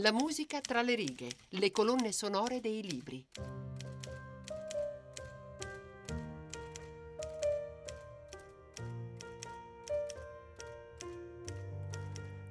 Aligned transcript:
La 0.00 0.12
musica 0.12 0.60
tra 0.60 0.80
le 0.80 0.94
righe, 0.94 1.28
le 1.48 1.72
colonne 1.72 2.12
sonore 2.12 2.60
dei 2.60 2.82
libri. 2.82 3.26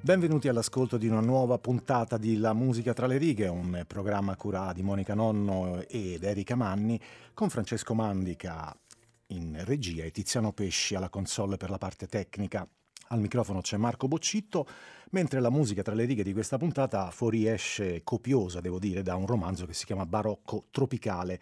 Benvenuti 0.02 0.50
all'ascolto 0.50 0.98
di 0.98 1.08
una 1.08 1.22
nuova 1.22 1.58
puntata 1.58 2.18
di 2.18 2.38
La 2.38 2.52
musica 2.52 2.92
tra 2.92 3.08
le 3.08 3.18
righe, 3.18 3.48
un 3.48 3.86
programma 3.88 4.36
curato 4.36 4.74
di 4.74 4.84
Monica 4.84 5.14
Nonno 5.14 5.88
ed 5.88 6.24
Erika 6.24 6.56
Manni, 6.56 7.00
con 7.34 7.50
Francesco 7.50 7.94
Mandica 7.94 8.78
in 9.28 9.64
regia 9.64 10.04
e 10.04 10.12
Tiziano 10.12 10.52
Pesci 10.52 10.96
alla 10.96 11.10
console 11.10 11.56
per 11.56 11.70
la 11.70 11.78
parte 11.78 12.08
tecnica. 12.08 12.68
Al 13.10 13.20
microfono 13.20 13.62
c'è 13.62 13.78
Marco 13.78 14.08
Boccitto, 14.08 14.68
mentre 15.12 15.40
la 15.40 15.50
musica 15.50 15.82
tra 15.82 15.94
le 15.94 16.04
righe 16.04 16.24
di 16.24 16.34
questa 16.34 16.58
puntata 16.58 17.10
fuoriesce 17.12 18.04
copiosa, 18.04 18.60
devo 18.60 18.80
dire, 18.80 19.02
da 19.02 19.16
un 19.16 19.26
romanzo 19.26 19.66
che 19.66 19.74
si 19.74 19.86
chiama 19.86 20.06
Barocco 20.06 20.66
Tropicale, 20.72 21.42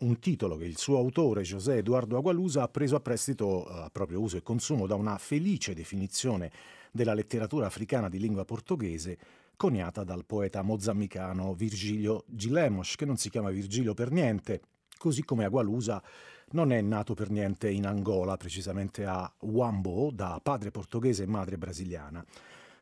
un 0.00 0.18
titolo 0.20 0.56
che 0.56 0.64
il 0.64 0.78
suo 0.78 0.98
autore 0.98 1.42
José 1.42 1.78
Eduardo 1.78 2.16
Agualusa 2.16 2.62
ha 2.62 2.68
preso 2.68 2.94
a 2.94 3.00
prestito 3.00 3.66
a 3.66 3.90
proprio 3.90 4.20
uso 4.20 4.36
e 4.36 4.42
consumo 4.42 4.86
da 4.86 4.94
una 4.94 5.18
felice 5.18 5.74
definizione 5.74 6.50
della 6.92 7.12
letteratura 7.12 7.66
africana 7.66 8.08
di 8.08 8.18
lingua 8.18 8.44
portoghese 8.44 9.18
coniata 9.56 10.04
dal 10.04 10.24
poeta 10.24 10.62
mozammicano 10.62 11.54
Virgilio 11.54 12.24
Gilemos, 12.28 12.94
che 12.96 13.04
non 13.04 13.16
si 13.16 13.28
chiama 13.28 13.50
Virgilio 13.50 13.92
per 13.92 14.10
niente, 14.10 14.62
così 14.96 15.22
come 15.24 15.44
Agualusa 15.44 16.02
non 16.52 16.72
è 16.72 16.80
nato 16.80 17.14
per 17.14 17.30
niente 17.30 17.70
in 17.70 17.86
Angola, 17.86 18.36
precisamente 18.36 19.04
a 19.04 19.30
Wambo, 19.40 20.10
da 20.12 20.40
padre 20.42 20.70
portoghese 20.70 21.24
e 21.24 21.26
madre 21.26 21.58
brasiliana. 21.58 22.24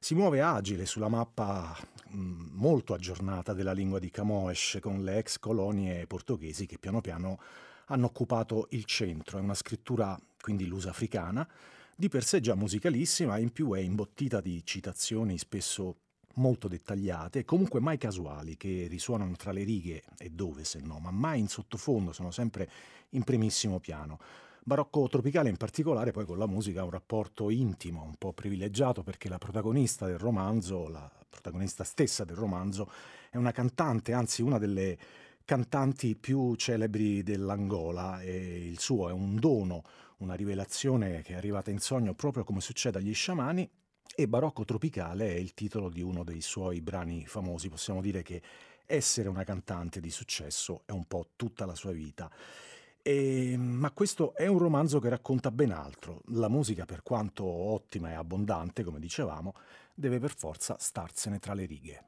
Si 0.00 0.14
muove 0.14 0.40
agile 0.40 0.86
sulla 0.86 1.08
mappa 1.08 1.76
mh, 2.08 2.50
molto 2.52 2.94
aggiornata 2.94 3.52
della 3.52 3.72
lingua 3.72 3.98
di 3.98 4.10
Camões, 4.10 4.78
con 4.80 5.02
le 5.02 5.18
ex 5.18 5.38
colonie 5.38 6.06
portoghesi 6.06 6.66
che 6.66 6.78
piano 6.78 7.00
piano 7.00 7.38
hanno 7.86 8.06
occupato 8.06 8.68
il 8.70 8.84
centro. 8.84 9.38
È 9.38 9.42
una 9.42 9.54
scrittura 9.54 10.18
quindi 10.40 10.66
lusafricana, 10.66 11.46
di 11.94 12.08
per 12.08 12.22
sé 12.22 12.40
già 12.40 12.54
musicalissima, 12.54 13.38
in 13.38 13.50
più 13.50 13.72
è 13.72 13.80
imbottita 13.80 14.40
di 14.40 14.64
citazioni 14.64 15.36
spesso 15.36 15.96
molto 16.34 16.68
dettagliate, 16.68 17.44
comunque 17.44 17.80
mai 17.80 17.98
casuali, 17.98 18.56
che 18.56 18.86
risuonano 18.88 19.34
tra 19.36 19.52
le 19.52 19.64
righe 19.64 20.02
e 20.18 20.30
dove 20.30 20.64
se 20.64 20.80
no, 20.80 20.98
ma 20.98 21.10
mai 21.10 21.40
in 21.40 21.48
sottofondo, 21.48 22.12
sono 22.12 22.30
sempre 22.30 22.70
in 23.10 23.24
primissimo 23.24 23.80
piano. 23.80 24.18
Barocco 24.62 25.08
Tropicale 25.08 25.48
in 25.48 25.56
particolare 25.56 26.10
poi 26.10 26.26
con 26.26 26.36
la 26.36 26.46
musica 26.46 26.82
ha 26.82 26.84
un 26.84 26.90
rapporto 26.90 27.48
intimo, 27.48 28.02
un 28.02 28.16
po' 28.16 28.34
privilegiato 28.34 29.02
perché 29.02 29.28
la 29.30 29.38
protagonista 29.38 30.06
del 30.06 30.18
romanzo, 30.18 30.88
la 30.88 31.10
protagonista 31.28 31.84
stessa 31.84 32.24
del 32.24 32.36
romanzo, 32.36 32.90
è 33.30 33.36
una 33.36 33.50
cantante, 33.50 34.12
anzi 34.12 34.42
una 34.42 34.58
delle 34.58 34.98
cantanti 35.44 36.14
più 36.16 36.54
celebri 36.56 37.22
dell'Angola 37.22 38.20
e 38.20 38.68
il 38.68 38.78
suo 38.78 39.08
è 39.08 39.12
un 39.12 39.36
dono, 39.36 39.82
una 40.18 40.34
rivelazione 40.34 41.22
che 41.22 41.32
è 41.32 41.36
arrivata 41.36 41.70
in 41.70 41.78
sogno 41.78 42.12
proprio 42.12 42.44
come 42.44 42.60
succede 42.60 42.98
agli 42.98 43.14
sciamani 43.14 43.70
e 44.14 44.28
Barocco 44.28 44.64
Tropicale 44.64 45.28
è 45.28 45.38
il 45.38 45.54
titolo 45.54 45.88
di 45.88 46.02
uno 46.02 46.24
dei 46.24 46.40
suoi 46.40 46.80
brani 46.80 47.26
famosi. 47.26 47.68
Possiamo 47.68 48.00
dire 48.00 48.22
che 48.22 48.42
essere 48.86 49.28
una 49.28 49.44
cantante 49.44 50.00
di 50.00 50.10
successo 50.10 50.82
è 50.86 50.92
un 50.92 51.04
po' 51.06 51.28
tutta 51.36 51.66
la 51.66 51.74
sua 51.74 51.92
vita. 51.92 52.30
E, 53.02 53.56
ma 53.56 53.90
questo 53.92 54.34
è 54.34 54.46
un 54.46 54.58
romanzo 54.58 54.98
che 54.98 55.08
racconta 55.08 55.50
ben 55.50 55.70
altro. 55.70 56.22
La 56.28 56.48
musica, 56.48 56.84
per 56.84 57.02
quanto 57.02 57.44
ottima 57.44 58.10
e 58.10 58.14
abbondante, 58.14 58.82
come 58.82 58.98
dicevamo, 58.98 59.54
deve 59.94 60.18
per 60.18 60.34
forza 60.34 60.76
starsene 60.78 61.38
tra 61.38 61.54
le 61.54 61.64
righe. 61.64 62.04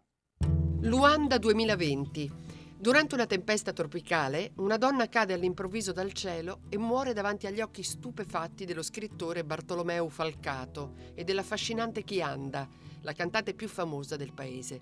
Luanda 0.83 1.39
2020. 1.39 2.33
Durante 2.81 3.15
una 3.15 3.27
tempesta 3.27 3.75
tropicale, 3.75 4.53
una 4.57 4.79
donna 4.79 5.07
cade 5.07 5.35
all'improvviso 5.35 5.93
dal 5.93 6.15
cielo 6.15 6.61
e 6.71 6.79
muore 6.79 7.13
davanti 7.13 7.47
agli 7.47 7.61
occhi 7.61 7.83
stupefatti 7.83 8.65
dello 8.65 8.81
scrittore 8.81 9.45
Bartolomeo 9.45 10.09
Falcato 10.09 10.95
e 11.13 11.23
dell'affascinante 11.23 12.03
Chianda, 12.05 12.67
la 13.03 13.13
cantante 13.13 13.53
più 13.53 13.69
famosa 13.69 14.17
del 14.17 14.33
paese. 14.33 14.81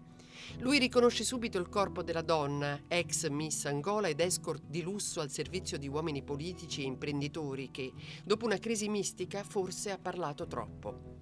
Lui 0.58 0.78
riconosce 0.78 1.24
subito 1.24 1.58
il 1.58 1.68
corpo 1.68 2.04
della 2.04 2.22
donna, 2.22 2.82
ex 2.86 3.26
Miss 3.30 3.64
Angola 3.64 4.06
ed 4.06 4.20
escort 4.20 4.62
di 4.64 4.82
lusso 4.82 5.20
al 5.20 5.32
servizio 5.32 5.76
di 5.76 5.88
uomini 5.88 6.22
politici 6.22 6.82
e 6.82 6.86
imprenditori 6.86 7.72
che, 7.72 7.92
dopo 8.22 8.44
una 8.44 8.58
crisi 8.58 8.88
mistica, 8.88 9.42
forse 9.42 9.90
ha 9.90 9.98
parlato 9.98 10.46
troppo. 10.46 11.17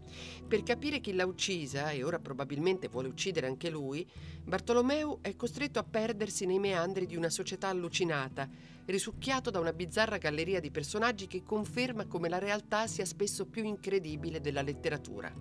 Per 0.46 0.62
capire 0.62 1.00
chi 1.00 1.12
l'ha 1.12 1.26
uccisa, 1.26 1.90
e 1.90 2.02
ora 2.02 2.18
probabilmente 2.18 2.88
vuole 2.88 3.08
uccidere 3.08 3.46
anche 3.46 3.70
lui, 3.70 4.08
Bartolomeu 4.44 5.18
è 5.20 5.34
costretto 5.36 5.78
a 5.78 5.84
perdersi 5.84 6.46
nei 6.46 6.58
meandri 6.58 7.06
di 7.06 7.16
una 7.16 7.30
società 7.30 7.68
allucinata, 7.68 8.48
risucchiato 8.86 9.50
da 9.50 9.58
una 9.58 9.72
bizzarra 9.72 10.18
galleria 10.18 10.60
di 10.60 10.70
personaggi 10.70 11.26
che 11.26 11.42
conferma 11.42 12.06
come 12.06 12.28
la 12.28 12.38
realtà 12.38 12.86
sia 12.86 13.04
spesso 13.04 13.46
più 13.46 13.64
incredibile 13.64 14.40
della 14.40 14.62
letteratura. 14.62 15.32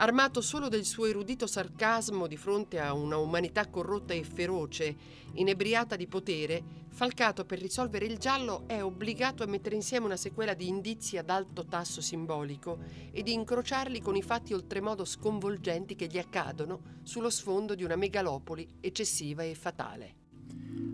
Armato 0.00 0.40
solo 0.40 0.68
del 0.68 0.84
suo 0.84 1.06
erudito 1.06 1.48
sarcasmo 1.48 2.28
di 2.28 2.36
fronte 2.36 2.78
a 2.78 2.92
una 2.92 3.16
umanità 3.16 3.68
corrotta 3.68 4.14
e 4.14 4.22
feroce, 4.22 4.96
inebriata 5.34 5.96
di 5.96 6.06
potere, 6.06 6.86
Falcato 6.98 7.44
per 7.44 7.60
risolvere 7.60 8.06
il 8.06 8.18
giallo 8.18 8.64
è 8.66 8.82
obbligato 8.82 9.44
a 9.44 9.46
mettere 9.46 9.76
insieme 9.76 10.06
una 10.06 10.16
sequela 10.16 10.54
di 10.54 10.66
indizi 10.66 11.16
ad 11.16 11.30
alto 11.30 11.64
tasso 11.64 12.00
simbolico 12.00 12.78
e 13.12 13.22
di 13.22 13.32
incrociarli 13.32 14.00
con 14.00 14.16
i 14.16 14.22
fatti 14.22 14.52
oltremodo 14.52 15.04
sconvolgenti 15.04 15.94
che 15.94 16.06
gli 16.06 16.18
accadono 16.18 16.98
sullo 17.04 17.30
sfondo 17.30 17.76
di 17.76 17.84
una 17.84 17.94
megalopoli 17.94 18.66
eccessiva 18.80 19.44
e 19.44 19.54
fatale. 19.54 20.14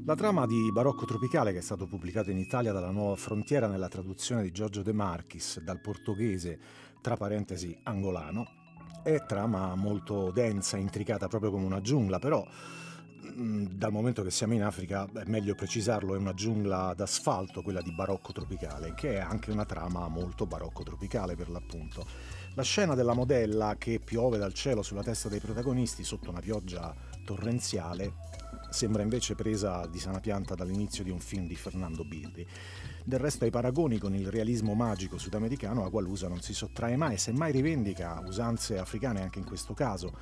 La 0.05 0.15
trama 0.15 0.47
di 0.47 0.71
Barocco 0.73 1.07
Tropicale, 1.07 1.53
che 1.53 1.59
è 1.59 1.63
stato 1.63 1.87
pubblicato 1.87 2.31
in 2.31 2.39
Italia 2.39 2.73
dalla 2.73 2.91
Nuova 2.91 3.17
Frontiera 3.17 3.67
nella 3.67 3.89
traduzione 3.89 4.43
di 4.43 4.51
Giorgio 4.51 4.83
De 4.83 4.93
Marchis 4.93 5.61
dal 5.61 5.81
portoghese, 5.81 6.59
tra 7.01 7.17
parentesi, 7.17 7.75
angolano, 7.85 8.64
è 9.05 9.25
trama 9.27 9.75
molto 9.75 10.31
densa, 10.31 10.79
intricata, 10.79 11.29
proprio 11.29 11.51
come 11.51 11.67
una 11.67 11.83
giungla, 11.83 12.19
però 12.19 12.45
mm, 13.27 13.67
dal 13.67 13.93
momento 13.93 14.23
che 14.23 14.31
siamo 14.31 14.55
in 14.55 14.63
Africa 14.63 15.07
è 15.13 15.25
meglio 15.27 15.55
precisarlo, 15.55 16.15
è 16.15 16.19
una 16.19 16.33
giungla 16.33 16.95
d'asfalto, 16.97 17.63
quella 17.63 17.83
di 17.83 17.93
barocco 17.93 18.33
tropicale, 18.33 18.95
che 18.95 19.17
è 19.17 19.21
anche 19.21 19.51
una 19.51 19.67
trama 19.67 20.09
molto 20.09 20.47
barocco 20.47 20.83
tropicale 20.83 21.37
per 21.37 21.51
l'appunto. 21.51 22.07
La 22.55 22.63
scena 22.63 22.95
della 22.95 23.15
modella 23.15 23.77
che 23.77 24.01
piove 24.03 24.39
dal 24.39 24.55
cielo 24.55 24.83
sulla 24.83 25.03
testa 25.03 25.29
dei 25.29 25.41
protagonisti 25.41 26.03
sotto 26.03 26.31
una 26.31 26.41
pioggia 26.41 26.95
torrenziale 27.25 28.13
sembra 28.75 29.03
invece 29.03 29.37
presa 29.37 29.87
di 29.87 30.01
sana 30.01 30.19
pianta 30.19 30.57
dall'inizio 30.57 31.05
di 31.05 31.11
un 31.11 31.21
film 31.21 31.47
di 31.47 31.55
Fernando 31.55 32.05
Birri. 32.05 32.45
Del 33.05 33.21
resto 33.21 33.45
ai 33.45 33.51
paragoni 33.51 33.99
con 33.99 34.17
il 34.17 34.29
realismo 34.29 34.75
magico 34.75 35.17
sudamericano 35.17 35.85
Agualusa 35.85 36.27
non 36.27 36.41
si 36.41 36.55
sottrae 36.55 36.97
mai, 36.97 37.17
semmai 37.17 37.53
rivendica 37.53 38.21
usanze 38.27 38.77
africane 38.77 39.23
anche 39.23 39.39
in 39.39 39.45
questo 39.45 39.75
caso, 39.75 40.13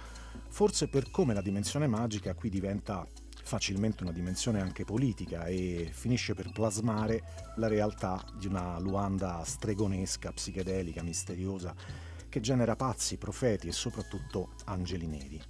forse 0.48 0.88
per 0.88 1.10
come 1.10 1.32
la 1.32 1.40
dimensione 1.40 1.86
magica 1.86 2.34
qui 2.34 2.50
diventa 2.50 3.06
facilmente 3.42 4.02
una 4.02 4.12
dimensione 4.12 4.60
anche 4.60 4.84
politica 4.84 5.46
e 5.46 5.88
finisce 5.90 6.34
per 6.34 6.52
plasmare 6.52 7.22
la 7.56 7.68
realtà 7.68 8.22
di 8.38 8.48
una 8.48 8.78
Luanda 8.78 9.42
stregonesca, 9.44 10.30
psichedelica, 10.30 11.02
misteriosa, 11.02 11.74
che 12.28 12.40
genera 12.40 12.76
pazzi, 12.76 13.16
profeti 13.16 13.68
e 13.68 13.72
soprattutto 13.72 14.50
angeli 14.66 15.06
neri. 15.06 15.40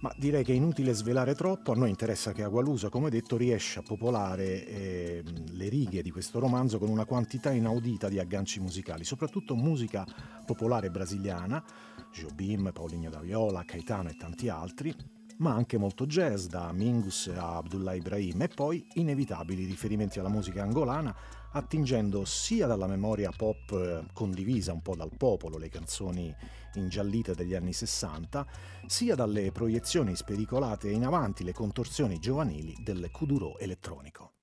Ma 0.00 0.12
direi 0.16 0.44
che 0.44 0.52
è 0.52 0.56
inutile 0.56 0.92
svelare 0.92 1.34
troppo, 1.34 1.72
a 1.72 1.74
noi 1.74 1.88
interessa 1.88 2.32
che 2.32 2.42
Agualusa, 2.42 2.88
come 2.88 3.10
detto, 3.10 3.36
riesce 3.36 3.78
a 3.78 3.82
popolare 3.82 4.66
eh, 4.66 5.22
le 5.52 5.68
righe 5.68 6.02
di 6.02 6.10
questo 6.10 6.38
romanzo 6.38 6.78
con 6.78 6.88
una 6.88 7.04
quantità 7.04 7.50
inaudita 7.50 8.08
di 8.08 8.18
agganci 8.18 8.60
musicali, 8.60 9.04
soprattutto 9.04 9.54
musica 9.54 10.06
popolare 10.44 10.90
brasiliana, 10.90 11.64
Jobim, 12.12 12.70
Paulinho 12.72 13.10
da 13.10 13.20
Viola, 13.20 13.64
Caetano 13.64 14.10
e 14.10 14.16
tanti 14.16 14.48
altri, 14.48 14.94
ma 15.38 15.54
anche 15.54 15.78
molto 15.78 16.06
jazz 16.06 16.46
da 16.46 16.72
Mingus 16.72 17.30
a 17.34 17.56
Abdullah 17.56 17.94
Ibrahim 17.94 18.42
e 18.42 18.48
poi 18.48 18.86
inevitabili 18.94 19.64
riferimenti 19.64 20.18
alla 20.18 20.28
musica 20.28 20.62
angolana 20.62 21.14
attingendo 21.52 22.24
sia 22.24 22.66
dalla 22.66 22.86
memoria 22.86 23.30
pop 23.34 23.70
eh, 23.72 24.06
condivisa 24.12 24.72
un 24.72 24.82
po' 24.82 24.94
dal 24.94 25.10
popolo, 25.16 25.56
le 25.58 25.68
canzoni 25.68 26.34
ingiallite 26.74 27.34
degli 27.34 27.54
anni 27.54 27.72
60, 27.72 28.46
sia 28.86 29.14
dalle 29.14 29.50
proiezioni 29.52 30.14
spericolate 30.14 30.90
in 30.90 31.04
avanti, 31.04 31.44
le 31.44 31.54
contorsioni 31.54 32.18
giovanili 32.18 32.74
del 32.82 33.08
kuduro 33.10 33.58
elettronico. 33.58 34.35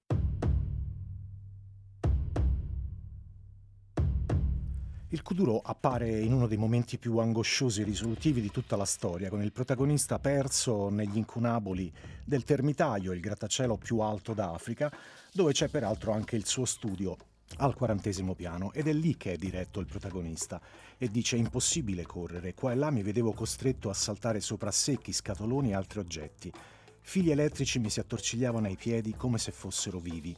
Il 5.13 5.21
Kuduro 5.21 5.61
appare 5.63 6.09
in 6.21 6.33
uno 6.33 6.47
dei 6.47 6.57
momenti 6.57 6.97
più 6.97 7.19
angosciosi 7.19 7.81
e 7.81 7.83
risolutivi 7.83 8.41
di 8.41 8.49
tutta 8.49 8.75
la 8.75 8.83
storia, 8.83 9.29
con 9.29 9.43
il 9.43 9.51
protagonista 9.51 10.17
perso 10.17 10.89
negli 10.89 11.17
incunaboli 11.17 11.93
del 12.25 12.43
Termitaio, 12.43 13.11
il 13.11 13.19
grattacielo 13.19 13.77
più 13.77 13.99
alto 13.99 14.33
d'Africa, 14.33 14.91
dove 15.31 15.51
c'è 15.51 15.67
peraltro 15.67 16.13
anche 16.13 16.35
il 16.35 16.47
suo 16.47 16.65
studio 16.65 17.15
al 17.57 17.75
quarantesimo 17.75 18.33
piano 18.33 18.73
ed 18.73 18.87
è 18.87 18.93
lì 18.93 19.15
che 19.15 19.33
è 19.33 19.37
diretto 19.37 19.79
il 19.79 19.85
protagonista 19.85 20.59
e 20.97 21.07
dice 21.09 21.35
impossibile 21.35 22.07
correre, 22.07 22.55
qua 22.55 22.71
e 22.71 22.75
là 22.75 22.89
mi 22.89 23.03
vedevo 23.03 23.33
costretto 23.33 23.91
a 23.91 23.93
saltare 23.93 24.39
sopra 24.39 24.71
secchi, 24.71 25.13
scatoloni 25.13 25.69
e 25.69 25.75
altri 25.75 25.99
oggetti. 25.99 26.51
Fili 27.01 27.29
elettrici 27.29 27.77
mi 27.77 27.91
si 27.91 27.99
attorcigliavano 27.99 28.65
ai 28.65 28.77
piedi 28.77 29.13
come 29.15 29.37
se 29.37 29.51
fossero 29.51 29.99
vivi. 29.99 30.35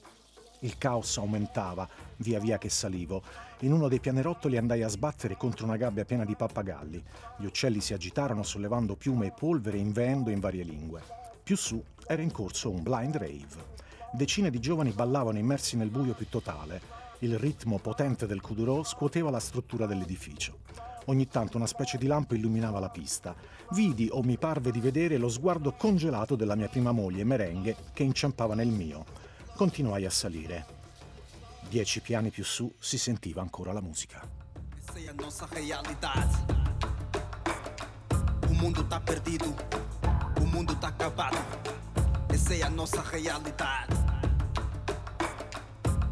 Il 0.66 0.80
caos 0.80 1.18
aumentava 1.18 1.88
via 2.18 2.40
via 2.40 2.58
che 2.58 2.70
salivo. 2.70 3.22
In 3.60 3.72
uno 3.72 3.88
dei 3.88 4.00
pianerottoli 4.00 4.58
andai 4.58 4.82
a 4.82 4.88
sbattere 4.88 5.38
contro 5.38 5.66
una 5.66 5.78
gabbia 5.78 6.06
piena 6.06 6.26
di 6.26 6.36
pappagalli. 6.36 7.04
Gli 7.38 7.46
uccelli 7.46 7.82
si 7.82 7.94
agitarono 7.94 8.42
sollevando 8.42 8.96
piume 8.96 9.28
e 9.28 9.32
polvere 9.32 9.78
inveendo 9.78 10.32
in 10.32 10.40
varie 10.40 10.64
lingue. 10.64 11.04
Più 11.44 11.56
su 11.56 11.82
era 12.08 12.24
in 12.24 12.32
corso 12.32 12.72
un 12.72 12.82
blind 12.82 13.16
rave. 13.16 13.74
Decine 14.12 14.50
di 14.50 14.60
giovani 14.60 14.90
ballavano 14.90 15.38
immersi 15.38 15.78
nel 15.78 15.92
buio 15.92 16.16
più 16.16 16.28
totale. 16.30 16.82
Il 17.20 17.38
ritmo 17.38 17.78
potente 17.78 18.26
del 18.26 18.42
kuduro 18.42 18.82
scuoteva 18.82 19.30
la 19.30 19.40
struttura 19.40 19.86
dell'edificio. 19.86 20.58
Ogni 21.06 21.28
tanto 21.28 21.58
una 21.58 21.68
specie 21.68 22.00
di 22.00 22.08
lampo 22.08 22.34
illuminava 22.34 22.80
la 22.80 22.90
pista. 22.90 23.36
Vidi 23.70 24.10
o 24.12 24.24
mi 24.24 24.38
parve 24.38 24.72
di 24.72 24.80
vedere 24.80 25.18
lo 25.18 25.30
sguardo 25.30 25.74
congelato 25.74 26.36
della 26.36 26.56
mia 26.56 26.70
prima 26.70 26.92
moglie, 26.92 27.24
Merenghe, 27.24 27.76
che 27.94 28.02
inciampava 28.02 28.56
nel 28.56 28.70
mio. 28.70 29.25
Continuai 29.56 30.04
a 30.04 30.10
salire. 30.10 30.66
Dieci 31.70 32.02
piani 32.02 32.30
più 32.30 32.44
su 32.44 32.70
si 32.78 32.98
sentiva 32.98 33.42
ancora 33.42 33.72
la 33.72 33.80
musica. 33.80 34.20
Essa 34.78 35.00
é 35.00 35.08
a 35.08 35.14
nossa 35.14 35.48
realidade. 35.50 36.46
O 38.50 38.54
mundo 38.54 38.84
tá 38.84 39.00
perdido, 39.00 39.56
o 40.42 40.46
mundo 40.46 40.76
tá 40.76 40.90
acabado. 40.90 41.38
Essa 42.28 42.54
é 42.54 42.64
a 42.64 42.70
nossa 42.70 43.02
realidade. 43.02 43.96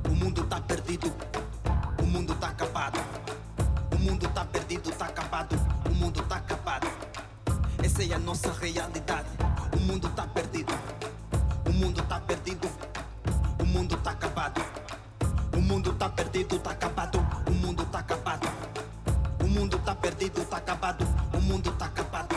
O 0.07 0.16
mundo 0.16 0.48
tá 0.48 0.62
perdido, 0.62 1.13
o 2.01 2.06
mundo 2.06 2.34
tá 2.36 2.48
acabado. 2.48 3.00
O 3.92 3.98
mundo 4.00 4.25
tá 4.30 4.45
perdido, 4.45 4.90
tá 4.95 5.07
acabado. 5.07 5.54
O 5.86 5.94
mundo 5.94 6.24
tá 6.30 6.38
acabado. 6.38 6.88
Essa 7.84 8.04
é 8.06 8.13
a 8.13 8.19
nossa 8.19 8.54
realidade. 8.54 9.28
O 9.75 9.80
mundo 9.81 10.10
tá 10.16 10.25
perdido, 10.28 10.74
o 11.68 11.74
mundo 11.74 12.01
tá 12.04 12.22
perdido. 12.22 12.93
Mundo 13.73 13.97
tá 13.97 14.11
acabado. 14.11 14.61
O 15.57 15.59
mundo 15.59 15.93
tá 15.93 16.07
perdido, 16.07 16.59
tá 16.59 16.69
acabado. 16.69 17.17
O 17.47 17.51
mundo 17.51 17.83
tá 17.85 17.99
acabado. 17.99 18.47
O 19.43 19.47
mundo 19.47 19.79
tá 19.79 19.95
perdido, 19.95 20.45
tá 20.45 20.57
acabado. 20.57 21.07
O 21.33 21.41
mundo 21.41 21.71
tá 21.71 21.85
acabado. 21.85 22.35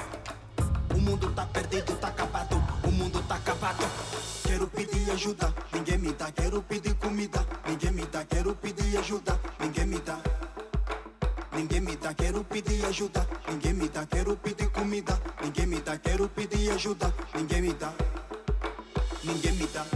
O 0.94 0.98
mundo 0.98 1.30
tá 1.34 1.44
perdido, 1.44 1.94
tá 1.96 2.08
acabado. 2.08 2.56
O 2.82 2.90
mundo 2.90 3.22
tá 3.28 3.34
acabado. 3.34 3.84
Quero 4.44 4.66
pedir 4.66 5.10
ajuda, 5.10 5.54
ninguém 5.74 5.98
me 5.98 6.12
dá. 6.14 6.32
Quero 6.32 6.62
pedir 6.62 6.94
comida, 6.94 7.46
ninguém 7.66 7.92
me 7.92 8.06
dá. 8.06 8.24
Quero 8.24 8.54
pedir 8.54 8.96
ajuda, 8.96 9.38
ninguém 9.60 9.84
me 9.84 10.00
dá. 10.00 10.18
Ninguém 11.52 11.80
me 11.82 11.96
dá, 11.96 12.14
quero 12.14 12.44
pedir 12.44 12.82
ajuda, 12.86 13.28
ninguém 13.46 13.74
me 13.74 13.90
dá. 13.90 14.06
Quero 14.06 14.38
pedir 14.38 14.70
comida, 14.70 15.20
ninguém 15.42 15.66
me 15.66 15.80
dá. 15.82 15.98
Quero 15.98 16.30
pedir 16.30 16.70
ajuda, 16.70 17.12
ninguém 17.34 17.60
me 17.60 17.74
dá. 17.74 17.92
Ninguém 19.22 19.52
me 19.52 19.66
dá. 19.66 19.95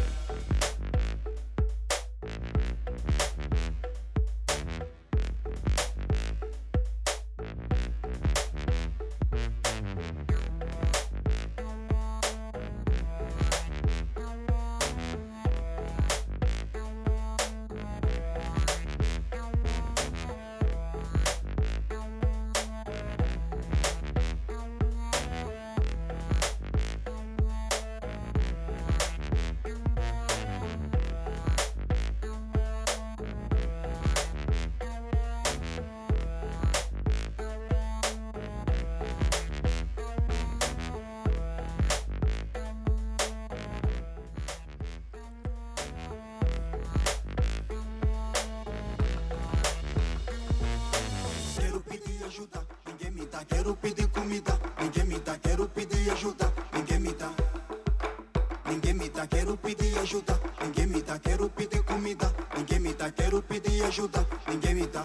Quero 59.50 59.56
pedir 59.56 59.98
ajuda, 59.98 60.38
ninguém 60.62 60.86
me 60.86 61.02
dá. 61.02 61.18
Quero 61.18 61.48
pedir 61.48 61.82
comida, 61.82 62.32
ninguém 62.56 62.78
me 62.78 62.94
dá. 62.94 63.10
Quero 63.10 63.42
pedir 63.42 63.82
ajuda, 63.84 64.24
ninguém 64.46 64.74
me 64.74 64.86
dá. 64.86 65.04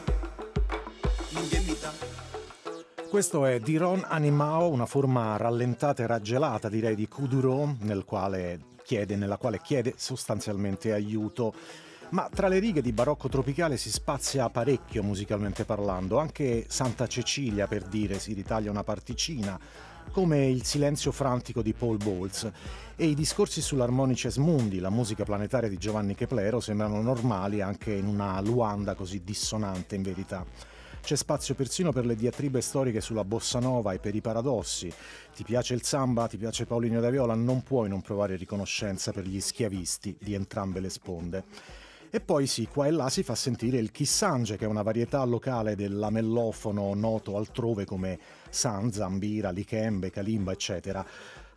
Questo 3.09 3.45
è 3.45 3.59
Diron 3.59 4.03
Animao, 4.07 4.69
una 4.69 4.86
forma 4.86 5.38
rallentata 5.38 6.03
e 6.03 6.07
raggelata, 6.07 6.69
direi, 6.69 6.95
di 6.95 7.07
Kuduro, 7.07 7.75
nel 7.81 8.03
quale 8.03 8.59
chiede, 8.83 9.15
nella 9.15 9.38
quale 9.38 9.59
chiede 9.62 9.94
sostanzialmente 9.95 10.92
aiuto. 10.92 11.53
Ma 12.09 12.30
tra 12.31 12.47
le 12.47 12.59
righe 12.59 12.81
di 12.81 12.92
barocco 12.92 13.30
tropicale 13.30 13.77
si 13.77 13.89
spazia 13.89 14.50
parecchio 14.50 15.01
musicalmente 15.01 15.65
parlando, 15.65 16.19
anche 16.19 16.65
Santa 16.68 17.07
Cecilia 17.07 17.68
per 17.68 17.83
dire 17.83 18.19
si 18.19 18.33
ritaglia 18.33 18.69
una 18.69 18.83
particina, 18.83 19.57
come 20.12 20.48
il 20.48 20.63
silenzio 20.63 21.12
frantico 21.12 21.62
di 21.62 21.74
Paul 21.74 21.98
Bowles 21.98 22.50
e 22.96 23.06
i 23.06 23.13
discorsi 23.13 23.62
sull'armonices 23.62 24.38
mundi, 24.38 24.80
la 24.80 24.90
musica 24.90 25.24
planetaria 25.24 25.69
di 25.69 25.78
Giovanni 25.78 26.16
Keplero, 26.16 26.60
sembrano 26.60 27.02
normali 27.02 27.62
anche 27.62 27.94
in 27.94 28.07
una 28.07 28.40
Luanda 28.42 28.96
così 28.96 29.24
dissonante 29.24 29.96
in 29.96 30.02
verità. 30.02 30.46
C'è 31.02 31.16
spazio 31.16 31.54
persino 31.54 31.92
per 31.92 32.06
le 32.06 32.16
diatribe 32.16 32.62
storiche 32.62 33.00
sulla 33.00 33.24
bossa 33.24 33.60
nova 33.60 33.94
e 33.94 34.00
per 34.00 34.16
i 34.16 34.22
paradossi. 34.22 34.92
Ti 35.36 35.44
piace 35.44 35.75
il 35.75 35.84
samba, 35.84 36.28
ti 36.28 36.38
piace 36.38 36.66
Paulinho 36.66 37.00
da 37.00 37.12
Viola, 37.12 37.36
non 37.36 37.62
puoi 37.62 37.90
non 37.90 38.02
provare 38.02 38.36
riconoscenza 38.38 39.12
per 39.12 39.28
gli 39.28 39.40
schiavisti 39.40 40.18
di 40.19 40.34
entrambe 40.34 40.80
le 40.80 40.90
sponde. 40.90 41.44
E 42.10 42.22
poi 42.22 42.48
sì, 42.48 42.66
qua 42.68 42.88
e 42.88 42.92
là 42.92 43.10
si 43.10 43.24
fa 43.24 43.36
sentire 43.36 43.78
il 43.78 43.92
kissange, 43.92 44.56
che 44.56 44.63
è 44.63 44.68
una 44.69 44.84
varietà 44.84 45.22
locale 45.25 45.75
del 45.75 45.98
lamellofono 45.98 46.94
noto 46.94 47.36
altrove 47.36 47.84
come 47.84 48.18
san, 48.56 48.92
zambira, 48.92 49.52
lichembe, 49.52 50.10
kalimba, 50.10 50.54
eccetera. 50.54 51.06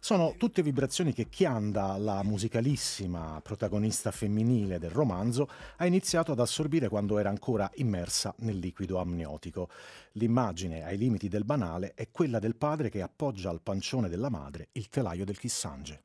Sono 0.00 0.34
tutte 0.36 0.62
vibrazioni 0.62 1.12
che 1.12 1.28
Chianda, 1.28 1.96
la 1.96 2.22
musicalissima 2.22 3.40
protagonista 3.42 4.10
femminile 4.10 4.78
del 4.78 4.90
romanzo, 4.90 5.48
ha 5.76 5.86
iniziato 5.86 6.32
ad 6.32 6.40
assorbire 6.40 6.88
quando 6.88 7.18
era 7.18 7.30
ancora 7.30 7.70
immersa 7.76 8.34
nel 8.38 8.58
liquido 8.58 8.98
amniotico. 8.98 9.68
L'immagine, 10.12 10.84
ai 10.84 10.98
limiti 10.98 11.28
del 11.28 11.44
banale, 11.44 11.94
è 11.94 12.08
quella 12.10 12.38
del 12.38 12.56
padre 12.56 12.90
che 12.90 13.02
appoggia 13.02 13.50
al 13.50 13.60
pancione 13.60 14.08
della 14.08 14.28
madre 14.28 14.68
il 14.72 14.88
telaio 14.88 15.24
del 15.24 15.38
kissange. 15.38 16.02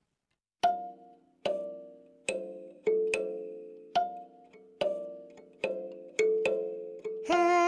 Hey, 7.25 7.35
hey, 7.35 7.62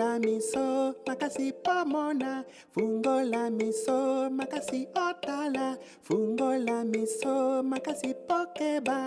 la 0.00 0.18
miso, 0.18 0.94
makasi 1.06 1.52
pomona. 1.64 2.42
Fungo 2.72 3.16
la 3.32 3.50
miso, 3.50 4.30
makasi 4.38 4.88
otala. 4.94 5.76
Fungo 6.06 6.50
la 6.66 6.78
miso, 6.92 7.62
makasi 7.62 8.14
pokeba. 8.26 8.98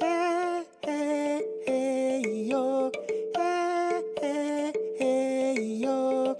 Hey, 0.00 0.64
hey, 0.82 1.42
hey, 1.66 2.48
yo. 2.50 2.90
Hey, 3.36 4.02
hey, 4.20 4.72
hey, 4.98 5.78
yo. 5.84 6.34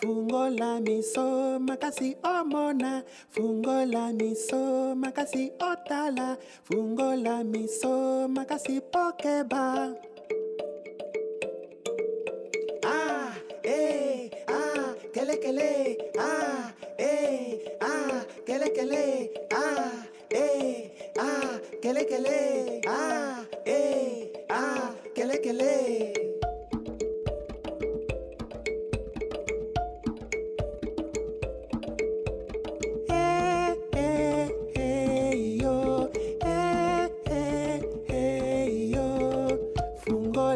Fungo 0.00 0.42
la 0.60 0.78
miso, 0.86 1.58
makasi 1.58 2.14
omona. 2.22 3.02
Fungo 3.34 3.76
la 3.94 4.12
miso, 4.12 4.94
makasi 4.94 5.50
otala. 5.58 6.38
Fungo 6.70 7.10
la 7.26 7.42
miso, 7.42 8.28
makasi 8.28 8.80
pokeba. 8.92 9.66
le 15.32 15.40
que 15.40 15.52
le, 15.52 15.98
ah, 16.18 16.74
eh, 16.98 17.64
ah, 17.80 18.24
que 18.46 18.58
le 18.58 18.72
que 18.72 18.84
le, 18.84 19.30
ah, 19.50 19.92
eh, 20.30 20.90
ah, 21.18 21.58
que 21.80 21.92
le 21.92 22.04
que 22.06 22.18
le, 22.18 22.80
ah, 22.86 23.44
eh, 23.64 24.32
ah, 24.50 24.94
que 25.14 25.24
le 25.24 25.40
que 25.40 25.52
le. 25.52 26.31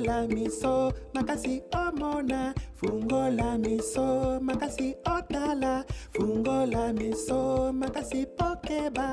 Fungola 0.06 0.26
miso 0.28 0.92
makasi 1.14 1.62
omona 1.75 2.54
fungola 2.78 3.58
miso 3.58 4.38
makasi 4.40 4.94
otala 5.04 5.84
fungola 6.14 6.92
miso 6.92 7.72
makasi 7.72 8.25
pokeba 8.38 9.08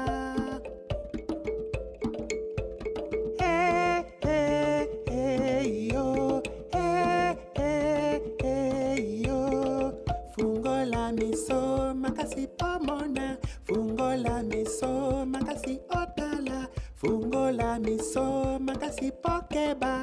Eh, 3.40 4.04
eh, 4.22 4.88
eh, 5.08 5.90
yo. 5.92 6.42
Eh, 6.74 7.36
eh, 7.58 9.22
yo. 9.26 9.94
fungola 10.36 11.12
miso 11.12 11.94
makasi 11.96 12.48
pomona 12.58 13.38
fungola 13.66 14.44
miso 14.44 15.26
makasi 15.26 15.80
otala 15.90 16.68
fungola 16.96 17.80
miso 17.80 18.60
makasi 18.60 19.12
pokeba 19.24 19.94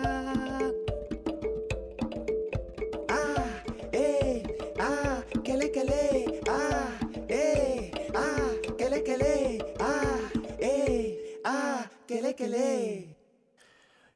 kele 12.50 13.16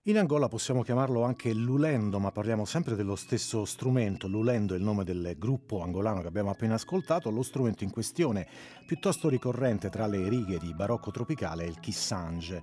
In 0.02 0.18
Angola 0.18 0.48
possiamo 0.48 0.82
chiamarlo 0.82 1.22
anche 1.22 1.52
lulendo, 1.52 2.18
ma 2.18 2.30
parliamo 2.30 2.64
sempre 2.64 2.94
dello 2.94 3.16
stesso 3.16 3.64
strumento. 3.64 4.26
Lulendo 4.26 4.74
è 4.74 4.76
il 4.76 4.82
nome 4.82 5.04
del 5.04 5.36
gruppo 5.38 5.82
angolano 5.82 6.20
che 6.20 6.26
abbiamo 6.26 6.50
appena 6.50 6.74
ascoltato. 6.74 7.30
Lo 7.30 7.42
strumento 7.42 7.84
in 7.84 7.90
questione, 7.90 8.46
piuttosto 8.86 9.28
ricorrente 9.28 9.88
tra 9.88 10.06
le 10.06 10.28
righe 10.28 10.58
di 10.58 10.74
barocco 10.74 11.10
tropicale, 11.10 11.64
è 11.64 11.68
il 11.68 11.80
kissange. 11.80 12.62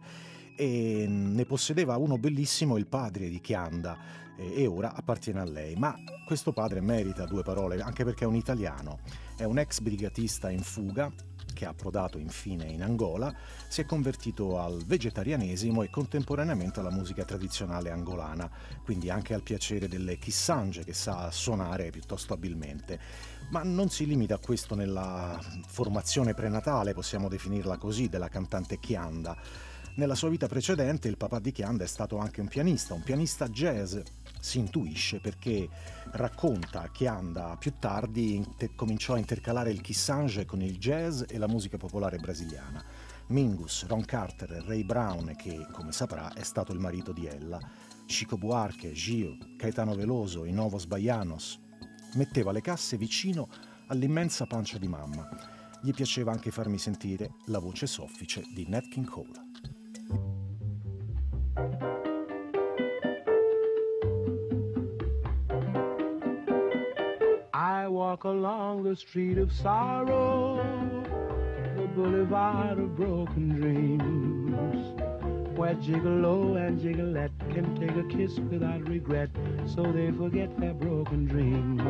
E 0.55 1.05
ne 1.07 1.45
possedeva 1.45 1.97
uno 1.97 2.17
bellissimo 2.17 2.77
il 2.77 2.85
padre 2.85 3.29
di 3.29 3.39
Chianda 3.39 3.97
e 4.37 4.67
ora 4.67 4.93
appartiene 4.93 5.39
a 5.39 5.45
lei. 5.45 5.75
Ma 5.75 5.95
questo 6.25 6.53
padre 6.53 6.81
merita 6.81 7.25
due 7.25 7.41
parole, 7.41 7.81
anche 7.81 8.03
perché 8.03 8.25
è 8.25 8.27
un 8.27 8.35
italiano. 8.35 8.99
È 9.35 9.45
un 9.45 9.57
ex 9.57 9.79
brigatista 9.79 10.51
in 10.51 10.61
fuga 10.61 11.11
che 11.53 11.65
ha 11.65 11.69
approdato 11.69 12.17
infine 12.17 12.65
in 12.65 12.83
Angola, 12.83 13.33
si 13.67 13.81
è 13.81 13.85
convertito 13.85 14.59
al 14.59 14.83
vegetarianesimo 14.85 15.83
e 15.83 15.89
contemporaneamente 15.89 16.79
alla 16.79 16.91
musica 16.91 17.23
tradizionale 17.25 17.91
angolana, 17.91 18.49
quindi 18.83 19.09
anche 19.09 19.33
al 19.33 19.43
piacere 19.43 19.87
delle 19.87 20.17
kissange 20.17 20.83
che 20.83 20.93
sa 20.93 21.31
suonare 21.31 21.89
piuttosto 21.89 22.33
abilmente. 22.33 22.99
Ma 23.49 23.63
non 23.63 23.89
si 23.89 24.05
limita 24.05 24.35
a 24.35 24.39
questo 24.39 24.75
nella 24.75 25.39
formazione 25.67 26.33
prenatale, 26.33 26.93
possiamo 26.93 27.27
definirla 27.27 27.77
così, 27.77 28.07
della 28.07 28.29
cantante 28.29 28.79
Chianda. 28.79 29.37
Nella 29.95 30.15
sua 30.15 30.29
vita 30.29 30.47
precedente 30.47 31.09
il 31.09 31.17
papà 31.17 31.39
di 31.39 31.51
Chianda 31.51 31.83
è 31.83 31.87
stato 31.87 32.17
anche 32.17 32.39
un 32.39 32.47
pianista, 32.47 32.93
un 32.93 33.03
pianista 33.03 33.49
jazz, 33.49 33.97
si 34.39 34.57
intuisce 34.57 35.19
perché 35.19 35.67
racconta 36.11 36.89
che 36.91 37.07
Anda 37.07 37.57
più 37.59 37.73
tardi 37.77 38.35
inter- 38.35 38.73
cominciò 38.73 39.15
a 39.15 39.17
intercalare 39.17 39.69
il 39.69 39.81
kissange 39.81 40.45
con 40.45 40.61
il 40.61 40.77
jazz 40.77 41.23
e 41.27 41.37
la 41.37 41.47
musica 41.47 41.77
popolare 41.77 42.17
brasiliana. 42.17 42.83
Mingus, 43.27 43.85
Ron 43.85 44.05
Carter 44.05 44.53
e 44.53 44.63
Ray 44.65 44.83
Brown, 44.83 45.35
che 45.35 45.67
come 45.71 45.91
saprà 45.91 46.33
è 46.33 46.43
stato 46.43 46.71
il 46.71 46.79
marito 46.79 47.11
di 47.11 47.25
Ella, 47.25 47.59
Chico 48.05 48.37
Buarque, 48.37 48.93
Gio, 48.93 49.37
Caetano 49.57 49.93
Veloso, 49.93 50.45
i 50.45 50.51
Novos 50.51 50.85
Baianos, 50.85 51.59
metteva 52.15 52.53
le 52.53 52.61
casse 52.61 52.95
vicino 52.95 53.49
all'immensa 53.87 54.45
pancia 54.45 54.77
di 54.77 54.87
mamma. 54.87 55.27
Gli 55.81 55.91
piaceva 55.91 56.31
anche 56.31 56.51
farmi 56.51 56.77
sentire 56.77 57.35
la 57.47 57.59
voce 57.59 57.87
soffice 57.87 58.43
di 58.53 58.65
Nat 58.67 58.87
King 58.87 59.07
Cole. 59.07 59.50
I 67.53 67.87
walk 67.87 68.23
along 68.23 68.83
the 68.83 68.95
street 68.95 69.37
of 69.37 69.51
sorrow, 69.51 70.57
the 71.75 71.87
boulevard 71.95 72.79
of 72.79 72.95
broken 72.95 73.49
dreams, 73.49 74.99
where 75.57 75.75
Gigolo 75.75 76.57
and 76.57 76.79
Gigolette 76.79 77.31
can 77.51 77.75
take 77.75 77.95
a 77.95 78.03
kiss 78.15 78.39
without 78.51 78.87
regret, 78.87 79.29
so 79.65 79.83
they 79.83 80.11
forget 80.11 80.55
their 80.59 80.73
broken 80.73 81.25
dreams. 81.25 81.81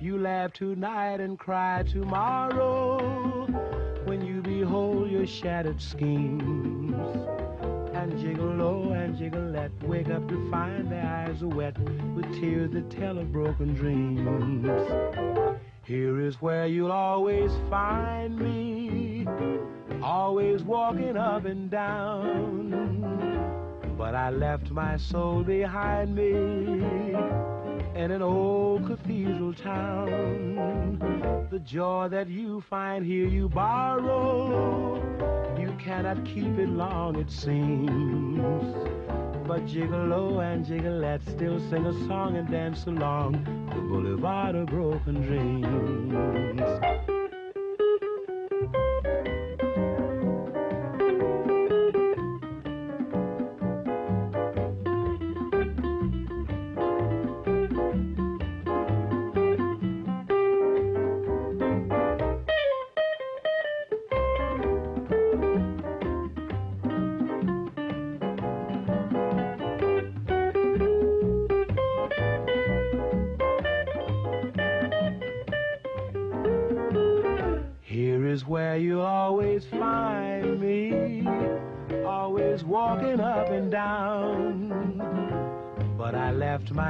You 0.00 0.18
laugh 0.18 0.52
tonight 0.52 1.20
and 1.20 1.38
cry 1.38 1.82
tomorrow 1.82 3.43
you 4.74 5.06
your 5.06 5.26
shattered 5.26 5.80
schemes. 5.80 6.94
And 7.94 8.12
Gigolo 8.14 8.92
and 8.92 9.16
jiggle 9.16 9.44
let 9.44 9.70
wake 9.84 10.10
up 10.10 10.28
to 10.28 10.50
find 10.50 10.90
their 10.90 11.06
eyes 11.06 11.42
are 11.42 11.48
wet 11.48 11.78
with 12.14 12.26
tears 12.40 12.72
that 12.72 12.90
tell 12.90 13.18
of 13.18 13.32
broken 13.32 13.74
dreams. 13.74 14.66
Here 15.84 16.20
is 16.20 16.40
where 16.42 16.66
you'll 16.66 16.92
always 16.92 17.52
find 17.70 18.36
me, 18.38 19.26
always 20.02 20.62
walking 20.62 21.16
up 21.16 21.44
and 21.44 21.70
down. 21.70 22.72
But 23.96 24.14
I 24.14 24.30
left 24.30 24.70
my 24.70 24.96
soul 24.96 25.44
behind 25.44 26.14
me 26.14 27.53
in 27.94 28.10
an 28.10 28.22
old 28.22 28.86
cathedral 28.86 29.54
town. 29.54 31.46
The 31.50 31.60
joy 31.60 32.08
that 32.10 32.28
you 32.28 32.60
find 32.68 33.04
here 33.06 33.28
you 33.28 33.48
borrow. 33.48 34.96
You 35.58 35.72
cannot 35.78 36.24
keep 36.24 36.58
it 36.58 36.68
long, 36.68 37.16
it 37.16 37.30
seems. 37.30 38.74
But 39.46 39.66
Gigolo 39.66 40.42
and 40.42 40.66
Gigolette 40.66 41.22
still 41.22 41.60
sing 41.70 41.86
a 41.86 41.92
song 42.08 42.36
and 42.36 42.50
dance 42.50 42.86
along 42.86 43.32
the 43.68 43.80
boulevard 43.80 44.56
of 44.56 44.66
broken 44.66 45.22
dreams. 45.22 47.13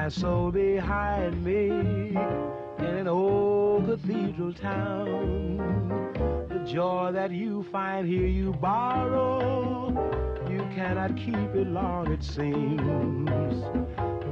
My 0.04 0.10
soul 0.10 0.50
behind 0.50 1.42
me 1.42 1.70
in 1.70 2.84
an 2.84 3.08
old 3.08 3.86
cathedral 3.86 4.52
town. 4.52 5.56
The 6.50 6.58
joy 6.70 7.10
that 7.14 7.30
you 7.30 7.62
find 7.72 8.06
here 8.06 8.26
you 8.26 8.52
borrow. 8.52 9.88
You 10.50 10.58
cannot 10.74 11.16
keep 11.16 11.54
it 11.54 11.68
long, 11.68 12.12
it 12.12 12.22
seems. 12.22 12.82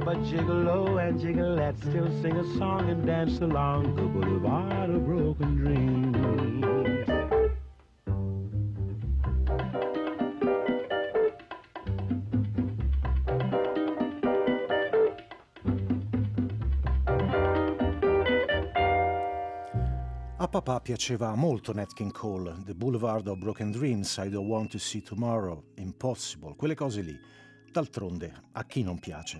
But 0.05 0.17
Gigolo 0.29 1.03
and 1.03 1.19
Gigolette 1.19 1.79
still 1.79 2.21
sing 2.21 2.37
a 2.37 2.57
song 2.59 2.87
and 2.91 3.03
dance 3.03 3.39
along 3.39 3.95
the 3.95 4.03
boulevard 4.03 4.91
of 4.91 5.03
broken 5.07 5.55
dreams. 5.55 6.92
Papà 20.53 20.81
piaceva 20.81 21.33
molto 21.33 21.73
Nat 21.73 21.93
King 21.93 22.11
Cole, 22.11 22.55
The 22.63 22.75
Boulevard 22.75 23.25
of 23.25 23.39
Broken 23.39 23.71
Dreams, 23.71 24.17
I 24.17 24.29
Don't 24.29 24.47
Want 24.47 24.69
to 24.69 24.77
See 24.77 25.01
Tomorrow, 25.01 25.63
Impossible, 25.77 26.53
quelle 26.55 26.75
cose 26.75 27.01
lì. 27.01 27.19
D'altronde, 27.71 28.31
a 28.51 28.63
chi 28.63 28.83
non 28.83 28.99
piace? 28.99 29.39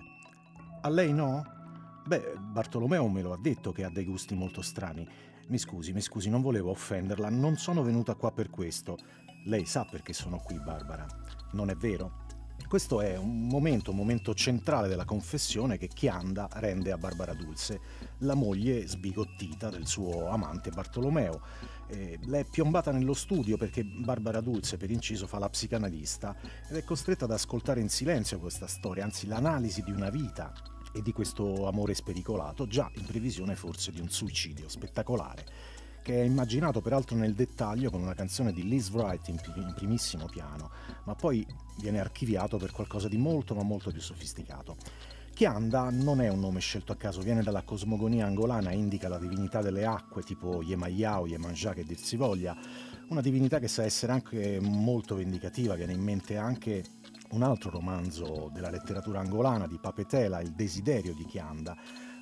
A 0.80 0.88
lei 0.88 1.12
no? 1.12 1.44
Beh, 2.04 2.34
Bartolomeo 2.40 3.06
me 3.06 3.22
lo 3.22 3.32
ha 3.32 3.38
detto 3.40 3.70
che 3.70 3.84
ha 3.84 3.90
dei 3.90 4.04
gusti 4.04 4.34
molto 4.34 4.60
strani. 4.60 5.06
Mi 5.46 5.58
scusi, 5.58 5.92
mi 5.92 6.00
scusi, 6.00 6.30
non 6.30 6.42
volevo 6.42 6.70
offenderla, 6.70 7.30
non 7.30 7.58
sono 7.58 7.84
venuta 7.84 8.16
qua 8.16 8.32
per 8.32 8.50
questo. 8.50 8.98
Lei 9.44 9.66
sa 9.66 9.86
perché 9.88 10.12
sono 10.12 10.38
qui, 10.38 10.58
Barbara. 10.58 11.06
Non 11.52 11.70
è 11.70 11.76
vero? 11.76 12.23
Questo 12.74 13.00
è 13.00 13.16
un 13.16 13.46
momento, 13.46 13.92
un 13.92 13.98
momento 13.98 14.34
centrale 14.34 14.88
della 14.88 15.04
confessione 15.04 15.78
che 15.78 15.86
Chianda 15.86 16.48
rende 16.54 16.90
a 16.90 16.98
Barbara 16.98 17.32
Dulce, 17.32 17.78
la 18.18 18.34
moglie 18.34 18.84
sbigottita 18.88 19.70
del 19.70 19.86
suo 19.86 20.26
amante 20.26 20.70
Bartolomeo. 20.70 21.40
Eh, 21.86 22.18
l'è 22.24 22.44
piombata 22.44 22.90
nello 22.90 23.14
studio 23.14 23.56
perché 23.56 23.84
Barbara 23.84 24.40
Dulce, 24.40 24.76
per 24.76 24.90
inciso, 24.90 25.28
fa 25.28 25.38
la 25.38 25.48
psicanalista 25.48 26.34
ed 26.68 26.74
è 26.74 26.82
costretta 26.82 27.26
ad 27.26 27.30
ascoltare 27.30 27.78
in 27.78 27.88
silenzio 27.88 28.40
questa 28.40 28.66
storia, 28.66 29.04
anzi 29.04 29.28
l'analisi 29.28 29.84
di 29.84 29.92
una 29.92 30.10
vita 30.10 30.52
e 30.92 31.00
di 31.00 31.12
questo 31.12 31.68
amore 31.68 31.94
spericolato, 31.94 32.66
già 32.66 32.90
in 32.96 33.06
previsione 33.06 33.54
forse 33.54 33.92
di 33.92 34.00
un 34.00 34.10
suicidio 34.10 34.68
spettacolare, 34.68 35.46
che 36.04 36.20
è 36.20 36.22
immaginato 36.22 36.82
peraltro 36.82 37.16
nel 37.16 37.32
dettaglio 37.32 37.90
con 37.90 38.02
una 38.02 38.12
canzone 38.12 38.52
di 38.52 38.68
Liz 38.68 38.90
Wright 38.90 39.26
in, 39.28 39.40
in 39.56 39.72
primissimo 39.74 40.26
piano, 40.26 40.70
ma 41.04 41.14
poi 41.14 41.46
viene 41.78 41.98
archiviato 41.98 42.58
per 42.58 42.72
qualcosa 42.72 43.08
di 43.08 43.16
molto 43.16 43.54
ma 43.54 43.62
molto 43.62 43.90
più 43.90 44.02
sofisticato. 44.02 44.76
Chianda 45.32 45.88
non 45.88 46.20
è 46.20 46.28
un 46.28 46.40
nome 46.40 46.60
scelto 46.60 46.92
a 46.92 46.96
caso, 46.96 47.22
viene 47.22 47.42
dalla 47.42 47.62
cosmogonia 47.62 48.26
angolana 48.26 48.68
e 48.68 48.76
indica 48.76 49.08
la 49.08 49.18
divinità 49.18 49.62
delle 49.62 49.86
acque, 49.86 50.22
tipo 50.22 50.62
Yemayà 50.62 51.22
o 51.22 51.26
Yemanjá 51.26 51.72
che 51.72 51.84
dir 51.84 51.96
si 51.96 52.16
voglia, 52.16 52.54
una 53.08 53.22
divinità 53.22 53.58
che 53.58 53.68
sa 53.68 53.82
essere 53.82 54.12
anche 54.12 54.60
molto 54.60 55.14
vendicativa, 55.14 55.74
viene 55.74 55.94
in 55.94 56.02
mente 56.02 56.36
anche 56.36 56.84
un 57.30 57.42
altro 57.42 57.70
romanzo 57.70 58.50
della 58.52 58.68
letteratura 58.68 59.20
angolana 59.20 59.66
di 59.66 59.78
Papetela, 59.80 60.42
Il 60.42 60.52
desiderio 60.52 61.14
di 61.14 61.24
Chianda, 61.24 61.74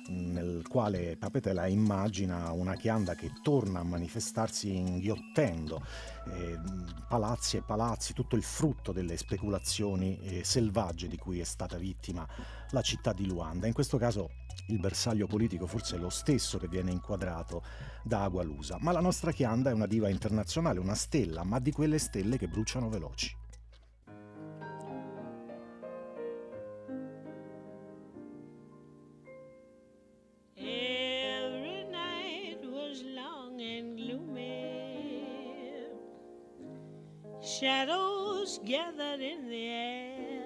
nel 0.07 0.65
quale 0.67 1.15
Papetela 1.17 1.67
immagina 1.67 2.51
una 2.51 2.75
Chianda 2.75 3.15
che 3.15 3.31
torna 3.41 3.79
a 3.79 3.83
manifestarsi 3.83 4.75
inghiottendo 4.75 5.81
eh, 6.27 6.59
palazzi 7.07 7.57
e 7.57 7.61
palazzi, 7.61 8.13
tutto 8.13 8.35
il 8.35 8.43
frutto 8.43 8.91
delle 8.91 9.17
speculazioni 9.17 10.19
eh, 10.19 10.43
selvagge 10.43 11.07
di 11.07 11.17
cui 11.17 11.39
è 11.39 11.43
stata 11.43 11.77
vittima 11.77 12.27
la 12.71 12.81
città 12.81 13.13
di 13.13 13.25
Luanda. 13.25 13.67
In 13.67 13.73
questo 13.73 13.97
caso 13.97 14.29
il 14.67 14.79
bersaglio 14.79 15.27
politico 15.27 15.67
forse 15.67 15.95
è 15.95 15.99
lo 15.99 16.09
stesso 16.09 16.57
che 16.57 16.67
viene 16.67 16.91
inquadrato 16.91 17.63
da 18.03 18.23
Agualusa, 18.23 18.77
ma 18.79 18.91
la 18.91 19.01
nostra 19.01 19.31
Chianda 19.31 19.69
è 19.69 19.73
una 19.73 19.87
diva 19.87 20.09
internazionale, 20.09 20.79
una 20.79 20.95
stella, 20.95 21.43
ma 21.43 21.59
di 21.59 21.71
quelle 21.71 21.97
stelle 21.97 22.37
che 22.37 22.47
bruciano 22.47 22.89
veloci. 22.89 23.42
Shadows 37.63 38.59
gathered 38.65 39.21
in 39.21 39.47
the 39.47 39.55
air. 39.55 40.41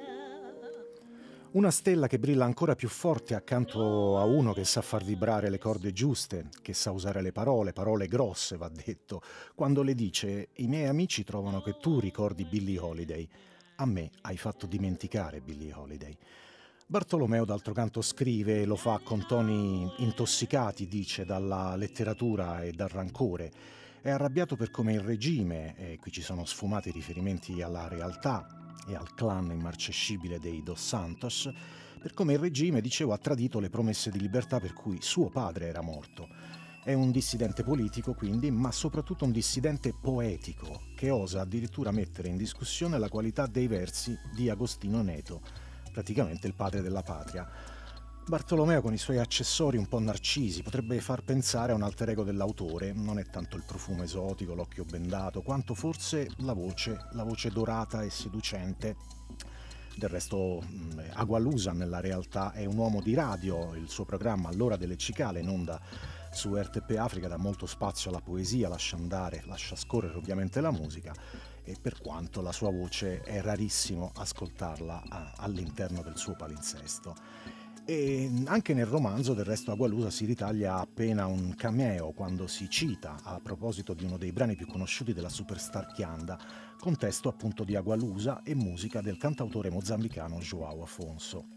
Una 1.53 1.71
stella 1.71 2.05
che 2.05 2.19
brilla 2.19 2.45
ancora 2.45 2.75
più 2.75 2.89
forte 2.89 3.33
accanto 3.33 4.19
a 4.19 4.23
uno 4.25 4.53
che 4.53 4.63
sa 4.63 4.83
far 4.83 5.03
vibrare 5.03 5.49
le 5.49 5.57
corde 5.57 5.91
giuste, 5.93 6.49
che 6.61 6.73
sa 6.73 6.91
usare 6.91 7.23
le 7.23 7.31
parole, 7.31 7.73
parole 7.73 8.05
grosse 8.05 8.55
va 8.57 8.69
detto, 8.69 9.23
quando 9.55 9.81
le 9.81 9.95
dice 9.95 10.49
i 10.57 10.67
miei 10.67 10.85
amici 10.85 11.23
trovano 11.23 11.63
che 11.63 11.77
tu 11.79 11.99
ricordi 11.99 12.45
Billie 12.45 12.77
Holiday. 12.77 13.27
A 13.77 13.87
me 13.87 14.11
hai 14.21 14.37
fatto 14.37 14.67
dimenticare 14.67 15.41
Billie 15.41 15.73
Holiday. 15.73 16.15
Bartolomeo 16.85 17.45
d'altro 17.45 17.73
canto 17.73 18.03
scrive 18.03 18.61
e 18.61 18.65
lo 18.65 18.75
fa 18.75 19.01
con 19.03 19.25
toni 19.25 19.91
intossicati, 19.97 20.87
dice, 20.87 21.25
dalla 21.25 21.75
letteratura 21.75 22.61
e 22.61 22.73
dal 22.73 22.89
rancore 22.89 23.51
è 24.07 24.11
arrabbiato 24.11 24.55
per 24.55 24.71
come 24.71 24.93
il 24.93 25.01
regime, 25.01 25.75
e 25.75 25.99
qui 25.99 26.11
ci 26.11 26.21
sono 26.21 26.45
sfumati 26.45 26.91
riferimenti 26.91 27.61
alla 27.61 27.89
realtà 27.89 28.47
e 28.87 28.95
al 28.95 29.13
clan 29.13 29.51
immarcescibile 29.51 30.39
dei 30.39 30.63
Dos 30.63 30.79
Santos, 30.79 31.51
per 31.99 32.13
come 32.13 32.31
il 32.31 32.39
regime, 32.39 32.79
dicevo, 32.79 33.11
ha 33.11 33.17
tradito 33.17 33.59
le 33.59 33.69
promesse 33.69 34.09
di 34.09 34.21
libertà 34.21 34.61
per 34.61 34.71
cui 34.71 35.01
suo 35.01 35.29
padre 35.29 35.67
era 35.67 35.81
morto. 35.81 36.29
È 36.85 36.93
un 36.93 37.11
dissidente 37.11 37.63
politico, 37.63 38.13
quindi, 38.13 38.49
ma 38.49 38.71
soprattutto 38.71 39.25
un 39.25 39.33
dissidente 39.33 39.93
poetico, 39.93 40.83
che 40.95 41.09
osa 41.09 41.41
addirittura 41.41 41.91
mettere 41.91 42.29
in 42.29 42.37
discussione 42.37 42.97
la 42.97 43.09
qualità 43.09 43.45
dei 43.45 43.67
versi 43.67 44.17
di 44.33 44.49
Agostino 44.49 45.01
Neto, 45.01 45.41
praticamente 45.91 46.47
il 46.47 46.53
padre 46.53 46.81
della 46.81 47.03
patria 47.03 47.76
Bartolomeo 48.27 48.81
con 48.81 48.91
i 48.91 48.97
suoi 48.97 49.19
accessori 49.19 49.77
un 49.77 49.87
po' 49.87 49.99
narcisi 49.99 50.61
potrebbe 50.61 50.99
far 50.99 51.23
pensare 51.23 51.71
a 51.71 51.75
un 51.75 51.81
alter 51.81 52.09
ego 52.09 52.23
dell'autore, 52.25 52.91
non 52.91 53.19
è 53.19 53.25
tanto 53.25 53.55
il 53.55 53.63
profumo 53.65 54.03
esotico, 54.03 54.53
l'occhio 54.53 54.83
bendato, 54.83 55.41
quanto 55.41 55.73
forse 55.73 56.27
la 56.39 56.51
voce, 56.51 57.07
la 57.11 57.23
voce 57.23 57.49
dorata 57.51 58.01
e 58.01 58.09
seducente. 58.09 58.97
Del 59.95 60.09
resto 60.09 60.61
Agualusa 61.13 61.71
nella 61.71 62.01
realtà 62.01 62.51
è 62.51 62.65
un 62.65 62.75
uomo 62.75 63.01
di 63.01 63.13
radio, 63.13 63.73
il 63.75 63.89
suo 63.89 64.03
programma 64.03 64.49
All'ora 64.49 64.75
delle 64.75 64.97
cicale 64.97 65.39
in 65.39 65.47
onda 65.47 65.79
su 66.29 66.53
RTP 66.53 66.97
Africa 66.97 67.29
dà 67.29 67.37
molto 67.37 67.65
spazio 67.65 68.09
alla 68.09 68.19
poesia, 68.19 68.67
lascia 68.67 68.97
andare, 68.97 69.41
lascia 69.45 69.77
scorrere 69.77 70.17
ovviamente 70.17 70.59
la 70.59 70.71
musica 70.71 71.15
e 71.63 71.77
per 71.81 72.01
quanto 72.01 72.41
la 72.41 72.51
sua 72.51 72.71
voce 72.71 73.21
è 73.21 73.41
rarissimo 73.41 74.11
ascoltarla 74.13 75.33
all'interno 75.37 76.01
del 76.01 76.17
suo 76.17 76.35
palinsesto. 76.35 77.56
E 77.89 78.29
anche 78.47 78.73
nel 78.73 78.85
romanzo, 78.85 79.33
del 79.33 79.45
resto, 79.45 79.71
Agualusa 79.71 80.09
si 80.09 80.25
ritaglia 80.25 80.75
appena 80.75 81.25
un 81.25 81.55
cameo 81.55 82.11
quando 82.11 82.45
si 82.45 82.69
cita 82.69 83.15
a 83.23 83.39
proposito 83.39 83.93
di 83.93 84.03
uno 84.03 84.17
dei 84.17 84.33
brani 84.33 84.57
più 84.57 84.67
conosciuti 84.67 85.13
della 85.13 85.29
superstar 85.29 85.93
Chianda, 85.93 86.37
contesto 86.77 87.29
appunto 87.29 87.63
di 87.63 87.77
Agualusa 87.77 88.43
e 88.43 88.55
musica 88.55 88.99
del 88.99 89.15
cantautore 89.15 89.69
mozambicano 89.69 90.39
Joao 90.39 90.83
Afonso. 90.83 91.56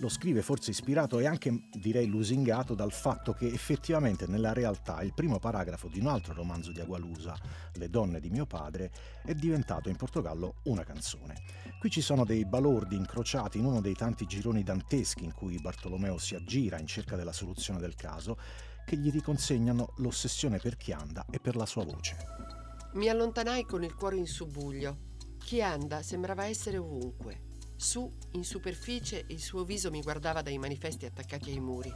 Lo 0.00 0.08
scrive 0.08 0.42
forse 0.42 0.70
ispirato 0.70 1.18
e 1.18 1.26
anche 1.26 1.68
direi 1.72 2.06
lusingato 2.06 2.76
dal 2.76 2.92
fatto 2.92 3.32
che 3.32 3.48
effettivamente 3.48 4.28
nella 4.28 4.52
realtà 4.52 5.02
il 5.02 5.12
primo 5.12 5.40
paragrafo 5.40 5.88
di 5.88 5.98
un 5.98 6.06
altro 6.06 6.34
romanzo 6.34 6.70
di 6.70 6.80
Agualusa, 6.80 7.36
Le 7.72 7.90
donne 7.90 8.20
di 8.20 8.30
mio 8.30 8.46
padre, 8.46 8.92
è 9.24 9.34
diventato 9.34 9.88
in 9.88 9.96
Portogallo 9.96 10.60
una 10.64 10.84
canzone. 10.84 11.42
Qui 11.80 11.90
ci 11.90 12.00
sono 12.00 12.24
dei 12.24 12.44
balordi 12.44 12.94
incrociati 12.94 13.58
in 13.58 13.64
uno 13.64 13.80
dei 13.80 13.94
tanti 13.94 14.24
gironi 14.26 14.62
danteschi 14.62 15.24
in 15.24 15.32
cui 15.32 15.60
Bartolomeo 15.60 16.16
si 16.18 16.36
aggira 16.36 16.78
in 16.78 16.86
cerca 16.86 17.16
della 17.16 17.32
soluzione 17.32 17.80
del 17.80 17.96
caso, 17.96 18.38
che 18.86 18.96
gli 18.96 19.10
riconsegnano 19.10 19.94
l'ossessione 19.96 20.58
per 20.58 20.76
Chianda 20.76 21.26
e 21.28 21.40
per 21.40 21.56
la 21.56 21.66
sua 21.66 21.84
voce. 21.84 22.16
Mi 22.94 23.08
allontanai 23.08 23.64
con 23.64 23.82
il 23.82 23.94
cuore 23.94 24.16
in 24.16 24.26
subbuglio. 24.26 24.96
Chianda 25.38 26.02
sembrava 26.02 26.46
essere 26.46 26.78
ovunque. 26.78 27.47
Su, 27.80 28.12
in 28.32 28.42
superficie, 28.42 29.24
il 29.28 29.38
suo 29.38 29.62
viso 29.62 29.88
mi 29.92 30.02
guardava 30.02 30.42
dai 30.42 30.58
manifesti 30.58 31.06
attaccati 31.06 31.50
ai 31.50 31.60
muri. 31.60 31.88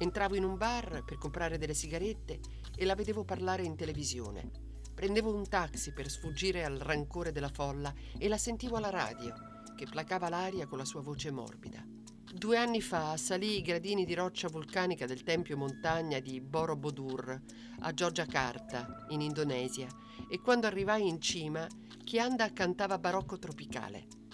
Entravo 0.00 0.34
in 0.34 0.42
un 0.42 0.56
bar 0.56 1.04
per 1.04 1.16
comprare 1.16 1.58
delle 1.58 1.74
sigarette 1.74 2.40
e 2.74 2.84
la 2.84 2.96
vedevo 2.96 3.22
parlare 3.22 3.62
in 3.62 3.76
televisione. 3.76 4.50
Prendevo 4.92 5.32
un 5.32 5.48
taxi 5.48 5.92
per 5.92 6.10
sfuggire 6.10 6.64
al 6.64 6.78
rancore 6.78 7.30
della 7.30 7.50
folla 7.50 7.94
e 8.18 8.26
la 8.26 8.36
sentivo 8.36 8.74
alla 8.74 8.90
radio, 8.90 9.32
che 9.76 9.86
placava 9.88 10.28
l'aria 10.28 10.66
con 10.66 10.76
la 10.76 10.84
sua 10.84 11.02
voce 11.02 11.30
morbida. 11.30 11.86
Due 12.34 12.56
anni 12.56 12.80
fa 12.80 13.16
salì 13.16 13.58
i 13.58 13.62
gradini 13.62 14.04
di 14.04 14.14
roccia 14.14 14.48
vulcanica 14.48 15.06
del 15.06 15.22
tempio 15.22 15.56
montagna 15.56 16.18
di 16.18 16.40
Borobudur 16.40 17.40
a 17.78 17.94
Giorgiacarta, 17.94 19.06
in 19.10 19.20
Indonesia, 19.20 19.86
e 20.28 20.40
quando 20.40 20.66
arrivai 20.66 21.06
in 21.06 21.20
cima, 21.20 21.64
Chianda 22.02 22.52
cantava 22.52 22.98
barocco 22.98 23.38
tropicale. 23.38 24.26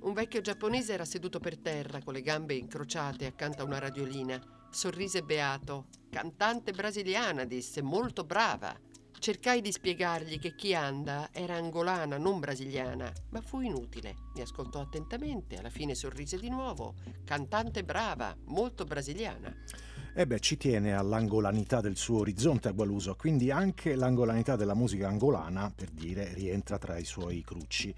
Un 0.00 0.12
vecchio 0.12 0.40
giapponese 0.40 0.92
era 0.92 1.04
seduto 1.04 1.40
per 1.40 1.58
terra 1.58 2.00
con 2.02 2.14
le 2.14 2.22
gambe 2.22 2.54
incrociate 2.54 3.26
accanto 3.26 3.62
a 3.62 3.64
una 3.64 3.80
radiolina. 3.80 4.40
Sorrise 4.70 5.22
beato. 5.22 5.88
Cantante 6.08 6.70
brasiliana, 6.70 7.44
disse, 7.44 7.82
molto 7.82 8.24
brava. 8.24 8.78
Cercai 9.18 9.60
di 9.60 9.72
spiegargli 9.72 10.38
che 10.38 10.54
Chianda 10.54 11.30
era 11.32 11.56
angolana, 11.56 12.16
non 12.16 12.38
brasiliana, 12.38 13.12
ma 13.30 13.40
fu 13.40 13.60
inutile. 13.60 14.14
Mi 14.34 14.40
ascoltò 14.40 14.80
attentamente, 14.80 15.56
alla 15.56 15.68
fine 15.68 15.96
sorrise 15.96 16.38
di 16.38 16.48
nuovo. 16.48 16.94
Cantante 17.24 17.82
brava, 17.82 18.36
molto 18.44 18.84
brasiliana. 18.84 19.52
E 20.18 20.26
beh, 20.26 20.40
ci 20.40 20.56
tiene 20.56 20.96
all'angolanità 20.96 21.80
del 21.80 21.96
suo 21.96 22.18
orizzonte 22.18 22.66
a 22.66 22.72
Gualuso, 22.72 23.14
quindi 23.14 23.52
anche 23.52 23.94
l'angolanità 23.94 24.56
della 24.56 24.74
musica 24.74 25.06
angolana, 25.06 25.72
per 25.72 25.90
dire, 25.90 26.34
rientra 26.34 26.76
tra 26.76 26.98
i 26.98 27.04
suoi 27.04 27.44
crucci. 27.44 27.94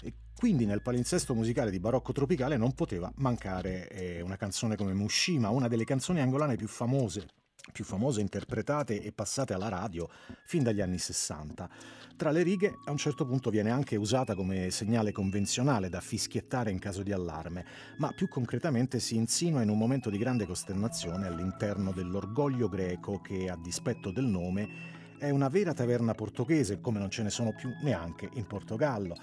E 0.00 0.12
quindi 0.36 0.66
nel 0.66 0.82
palinsesto 0.82 1.34
musicale 1.34 1.72
di 1.72 1.80
Barocco 1.80 2.12
Tropicale 2.12 2.56
non 2.56 2.74
poteva 2.74 3.10
mancare 3.16 3.88
eh, 3.88 4.20
una 4.20 4.36
canzone 4.36 4.76
come 4.76 4.94
Mushima, 4.94 5.48
una 5.48 5.66
delle 5.66 5.82
canzoni 5.82 6.20
angolane 6.20 6.54
più 6.54 6.68
famose 6.68 7.26
più 7.72 7.84
famose 7.84 8.20
interpretate 8.20 9.02
e 9.02 9.12
passate 9.12 9.54
alla 9.54 9.68
radio 9.68 10.08
fin 10.44 10.62
dagli 10.62 10.80
anni 10.80 10.98
60. 10.98 11.68
Tra 12.16 12.30
le 12.30 12.42
righe 12.42 12.78
a 12.84 12.90
un 12.92 12.96
certo 12.96 13.26
punto 13.26 13.50
viene 13.50 13.70
anche 13.70 13.96
usata 13.96 14.34
come 14.34 14.70
segnale 14.70 15.10
convenzionale 15.10 15.88
da 15.88 16.00
fischiettare 16.00 16.70
in 16.70 16.78
caso 16.78 17.02
di 17.02 17.12
allarme, 17.12 17.64
ma 17.98 18.12
più 18.12 18.28
concretamente 18.28 19.00
si 19.00 19.16
insinua 19.16 19.62
in 19.62 19.68
un 19.68 19.78
momento 19.78 20.10
di 20.10 20.18
grande 20.18 20.46
costernazione 20.46 21.26
all'interno 21.26 21.90
dell'orgoglio 21.90 22.68
greco 22.68 23.20
che, 23.20 23.48
a 23.50 23.56
dispetto 23.56 24.12
del 24.12 24.26
nome, 24.26 24.92
è 25.18 25.30
una 25.30 25.48
vera 25.48 25.72
taverna 25.72 26.14
portoghese 26.14 26.80
come 26.80 26.98
non 26.98 27.10
ce 27.10 27.22
ne 27.22 27.30
sono 27.30 27.52
più 27.52 27.70
neanche 27.82 28.28
in 28.34 28.46
Portogallo. 28.46 29.16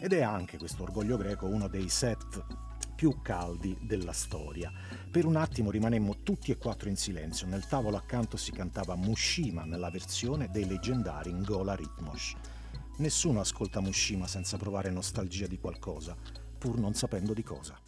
Ed 0.00 0.12
è 0.12 0.22
anche 0.22 0.56
questo 0.56 0.84
orgoglio 0.84 1.16
greco 1.16 1.46
uno 1.46 1.68
dei 1.68 1.88
set 1.88 2.67
più 2.98 3.22
caldi 3.22 3.78
della 3.80 4.12
storia. 4.12 4.72
Per 5.08 5.24
un 5.24 5.36
attimo 5.36 5.70
rimanemmo 5.70 6.16
tutti 6.24 6.50
e 6.50 6.56
quattro 6.56 6.88
in 6.88 6.96
silenzio. 6.96 7.46
Nel 7.46 7.64
tavolo 7.64 7.96
accanto 7.96 8.36
si 8.36 8.50
cantava 8.50 8.96
Mushima 8.96 9.62
nella 9.64 9.88
versione 9.88 10.50
dei 10.50 10.66
leggendari 10.66 11.32
Ngola 11.32 11.76
Ritmos. 11.76 12.34
Nessuno 12.96 13.38
ascolta 13.38 13.78
Mushima 13.78 14.26
senza 14.26 14.56
provare 14.56 14.90
nostalgia 14.90 15.46
di 15.46 15.60
qualcosa, 15.60 16.16
pur 16.58 16.76
non 16.76 16.94
sapendo 16.94 17.32
di 17.34 17.44
cosa. 17.44 17.78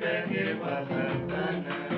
बहे 0.00 0.44
वसंतन 0.60 1.95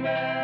Amen. 0.00 0.39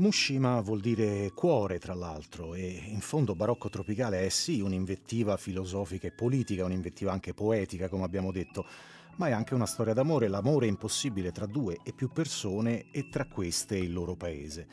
Mushima 0.00 0.60
vuol 0.60 0.78
dire 0.78 1.32
cuore, 1.32 1.80
tra 1.80 1.92
l'altro, 1.92 2.54
e 2.54 2.84
in 2.86 3.00
fondo 3.00 3.34
barocco 3.34 3.68
tropicale 3.68 4.24
è 4.24 4.28
sì 4.28 4.60
un'invettiva 4.60 5.36
filosofica 5.36 6.06
e 6.06 6.12
politica, 6.12 6.64
un'invettiva 6.64 7.10
anche 7.10 7.34
poetica, 7.34 7.88
come 7.88 8.04
abbiamo 8.04 8.30
detto, 8.30 8.64
ma 9.16 9.26
è 9.26 9.32
anche 9.32 9.54
una 9.54 9.66
storia 9.66 9.94
d'amore, 9.94 10.28
l'amore 10.28 10.68
impossibile 10.68 11.32
tra 11.32 11.46
due 11.46 11.78
e 11.82 11.92
più 11.92 12.12
persone 12.12 12.92
e 12.92 13.08
tra 13.08 13.26
queste 13.26 13.76
il 13.76 13.92
loro 13.92 14.14
paese. 14.14 14.68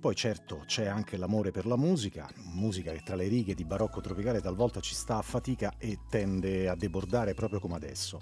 Poi 0.00 0.16
certo 0.16 0.64
c'è 0.66 0.86
anche 0.86 1.18
l'amore 1.18 1.52
per 1.52 1.66
la 1.66 1.76
musica, 1.76 2.28
musica 2.52 2.90
che 2.90 3.02
tra 3.04 3.14
le 3.14 3.28
righe 3.28 3.54
di 3.54 3.64
barocco 3.64 4.00
tropicale 4.00 4.40
talvolta 4.40 4.80
ci 4.80 4.96
sta 4.96 5.18
a 5.18 5.22
fatica 5.22 5.74
e 5.78 6.00
tende 6.10 6.68
a 6.68 6.74
debordare 6.74 7.34
proprio 7.34 7.60
come 7.60 7.76
adesso. 7.76 8.20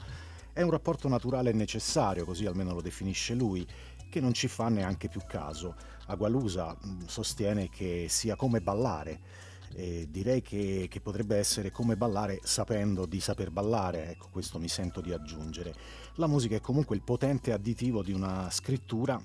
È 0.54 0.60
un 0.60 0.70
rapporto 0.70 1.08
naturale 1.08 1.48
e 1.48 1.54
necessario, 1.54 2.26
così 2.26 2.44
almeno 2.44 2.74
lo 2.74 2.82
definisce 2.82 3.32
lui, 3.32 3.66
che 4.12 4.20
non 4.20 4.34
ci 4.34 4.46
fa 4.46 4.68
neanche 4.68 5.08
più 5.08 5.22
caso. 5.26 5.74
Agualusa 6.08 6.76
mm, 6.76 7.06
sostiene 7.06 7.70
che 7.70 8.08
sia 8.10 8.36
come 8.36 8.60
ballare. 8.60 9.40
E 9.74 10.06
direi 10.10 10.42
che, 10.42 10.86
che, 10.90 11.00
potrebbe 11.00 11.38
essere 11.38 11.70
come 11.70 11.96
ballare 11.96 12.40
sapendo 12.42 13.06
di 13.06 13.20
saper 13.20 13.50
ballare, 13.50 14.10
ecco 14.10 14.28
questo 14.30 14.58
mi 14.58 14.68
sento 14.68 15.00
di 15.00 15.14
aggiungere. 15.14 15.72
La 16.16 16.26
musica 16.26 16.56
è 16.56 16.60
comunque 16.60 16.94
il 16.94 17.00
potente 17.00 17.52
additivo 17.54 18.02
di 18.02 18.12
una 18.12 18.50
scrittura 18.50 19.18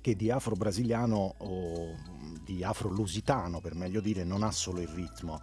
che 0.00 0.16
di 0.16 0.28
afro-brasiliano 0.28 1.34
o 1.38 1.94
di 2.42 2.64
afro-lusitano 2.64 3.60
per 3.60 3.76
meglio 3.76 4.00
dire 4.00 4.24
non 4.24 4.42
ha 4.42 4.50
solo 4.50 4.80
il 4.80 4.88
ritmo, 4.88 5.40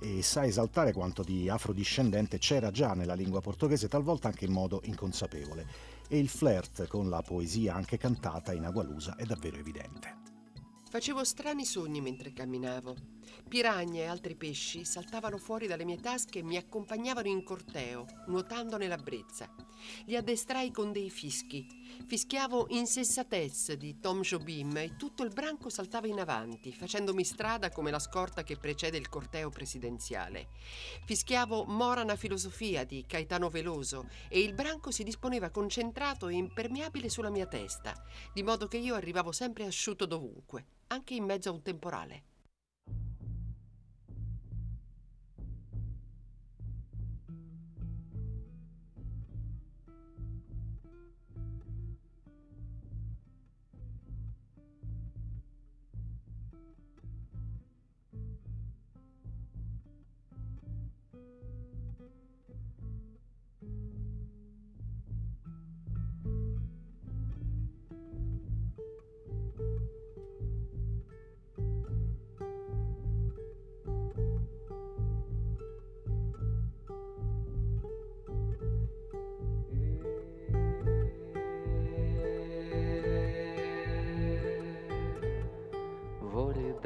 e 0.00 0.22
sa 0.22 0.46
esaltare 0.46 0.94
quanto 0.94 1.22
di 1.22 1.50
afrodiscendente 1.50 2.38
c'era 2.38 2.70
già 2.70 2.94
nella 2.94 3.14
lingua 3.14 3.42
portoghese, 3.42 3.88
talvolta 3.88 4.28
anche 4.28 4.46
in 4.46 4.52
modo 4.52 4.80
inconsapevole. 4.84 5.96
E 6.10 6.18
il 6.18 6.28
flirt 6.28 6.86
con 6.86 7.10
la 7.10 7.20
poesia 7.20 7.74
anche 7.74 7.98
cantata 7.98 8.54
in 8.54 8.64
Agualusa 8.64 9.14
è 9.16 9.24
davvero 9.24 9.58
evidente. 9.58 10.27
Facevo 10.90 11.22
strani 11.22 11.66
sogni 11.66 12.00
mentre 12.00 12.32
camminavo. 12.32 12.96
Piragne 13.46 14.00
e 14.00 14.06
altri 14.06 14.34
pesci 14.34 14.86
saltavano 14.86 15.36
fuori 15.36 15.66
dalle 15.66 15.84
mie 15.84 16.00
tasche 16.00 16.38
e 16.38 16.42
mi 16.42 16.56
accompagnavano 16.56 17.28
in 17.28 17.42
corteo, 17.42 18.06
nuotando 18.28 18.78
nella 18.78 18.96
brezza. 18.96 19.54
Li 20.06 20.16
addestrai 20.16 20.70
con 20.70 20.90
dei 20.90 21.10
fischi. 21.10 21.66
Fischiavo 22.06 22.68
Insensatez 22.70 23.74
di 23.74 24.00
Tom 24.00 24.22
Jobim 24.22 24.78
e 24.78 24.96
tutto 24.96 25.24
il 25.24 25.32
branco 25.32 25.68
saltava 25.68 26.06
in 26.06 26.20
avanti, 26.20 26.72
facendomi 26.72 27.22
strada 27.22 27.70
come 27.70 27.90
la 27.90 27.98
scorta 27.98 28.42
che 28.42 28.56
precede 28.56 28.96
il 28.96 29.10
corteo 29.10 29.50
presidenziale. 29.50 30.48
Fischiavo 31.04 31.64
Morana 31.64 32.16
Filosofia 32.16 32.84
di 32.84 33.04
Caetano 33.06 33.50
Veloso 33.50 34.08
e 34.30 34.40
il 34.40 34.54
branco 34.54 34.90
si 34.90 35.04
disponeva 35.04 35.50
concentrato 35.50 36.28
e 36.28 36.34
impermeabile 36.34 37.10
sulla 37.10 37.30
mia 37.30 37.46
testa, 37.46 37.94
di 38.32 38.42
modo 38.42 38.66
che 38.68 38.78
io 38.78 38.94
arrivavo 38.94 39.32
sempre 39.32 39.64
asciutto 39.64 40.06
dovunque, 40.06 40.76
anche 40.88 41.14
in 41.14 41.24
mezzo 41.24 41.48
a 41.48 41.52
un 41.52 41.62
temporale. 41.62 42.22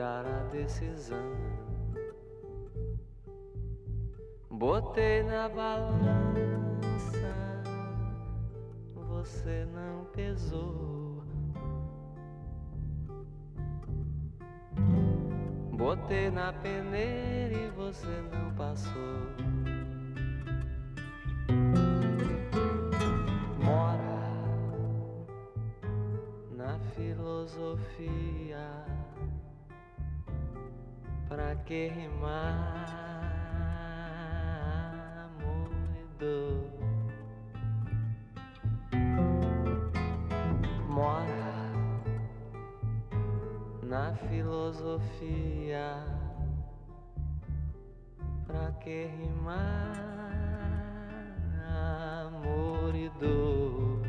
Dar 0.03 0.27
a 0.27 0.43
decisão. 0.51 1.31
Botei 4.51 5.23
na 5.23 5.49
balança, 5.49 6.03
você 8.97 9.65
não 9.67 10.05
pesou. 10.07 11.23
Botei 15.71 16.31
na 16.31 16.53
peneira 16.53 17.55
e 17.55 17.71
você 17.71 18.09
não 18.33 18.53
passou. 18.57 19.21
Mora 23.57 24.19
na 26.57 26.77
filosofia 26.97 28.82
pra 31.33 31.55
que 31.65 31.89
muito? 35.41 36.61
Mora 40.87 41.73
na 43.83 44.15
filosofia 44.29 46.05
pra 48.47 48.71
que 48.73 49.07
rimar 49.07 49.95
amor 52.27 52.95
e 52.95 53.09
dor? 53.19 54.03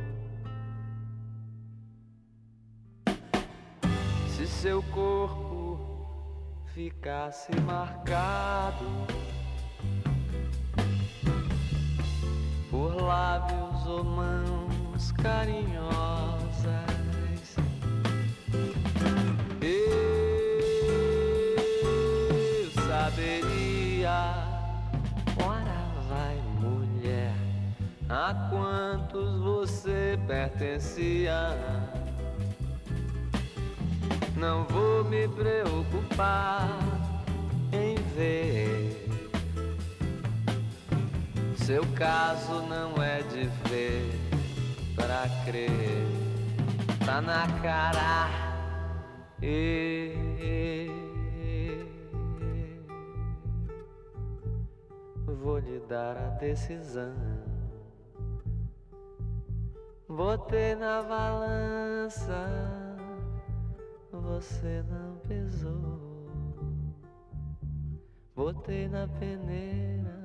Se 4.28 4.46
seu 4.46 4.84
corpo 4.92 5.43
ficasse 6.74 7.56
marcado 7.62 8.86
por 12.72 12.96
lábios 12.96 13.86
ou 13.86 14.04
mãos 14.04 15.12
carinhosas. 15.12 16.66
Eu 19.62 19.92
saberia, 22.88 24.34
ora 25.46 25.92
vai 26.10 26.36
mulher, 26.60 27.36
a 28.10 28.34
quantos 28.50 29.40
você 29.42 30.18
pertencia 30.26 31.56
não 34.44 34.66
vou 34.66 35.06
me 35.06 35.26
preocupar 35.26 36.68
em 37.72 37.96
ver. 38.14 39.08
Seu 41.56 41.82
caso 41.96 42.62
não 42.64 43.02
é 43.02 43.22
de 43.22 43.46
ver 43.70 44.12
pra 44.98 45.24
crer, 45.46 46.06
tá 47.06 47.22
na 47.22 47.48
cara. 47.62 48.30
E, 49.42 50.14
vou 55.26 55.60
lhe 55.60 55.80
dar 55.88 56.18
a 56.18 56.30
decisão. 56.38 57.16
Botei 60.10 60.76
na 60.76 61.02
balança 61.02 62.83
você 64.24 64.84
não 64.90 65.18
pesou. 65.28 66.00
Botei 68.34 68.88
na 68.88 69.08
peneira, 69.08 70.18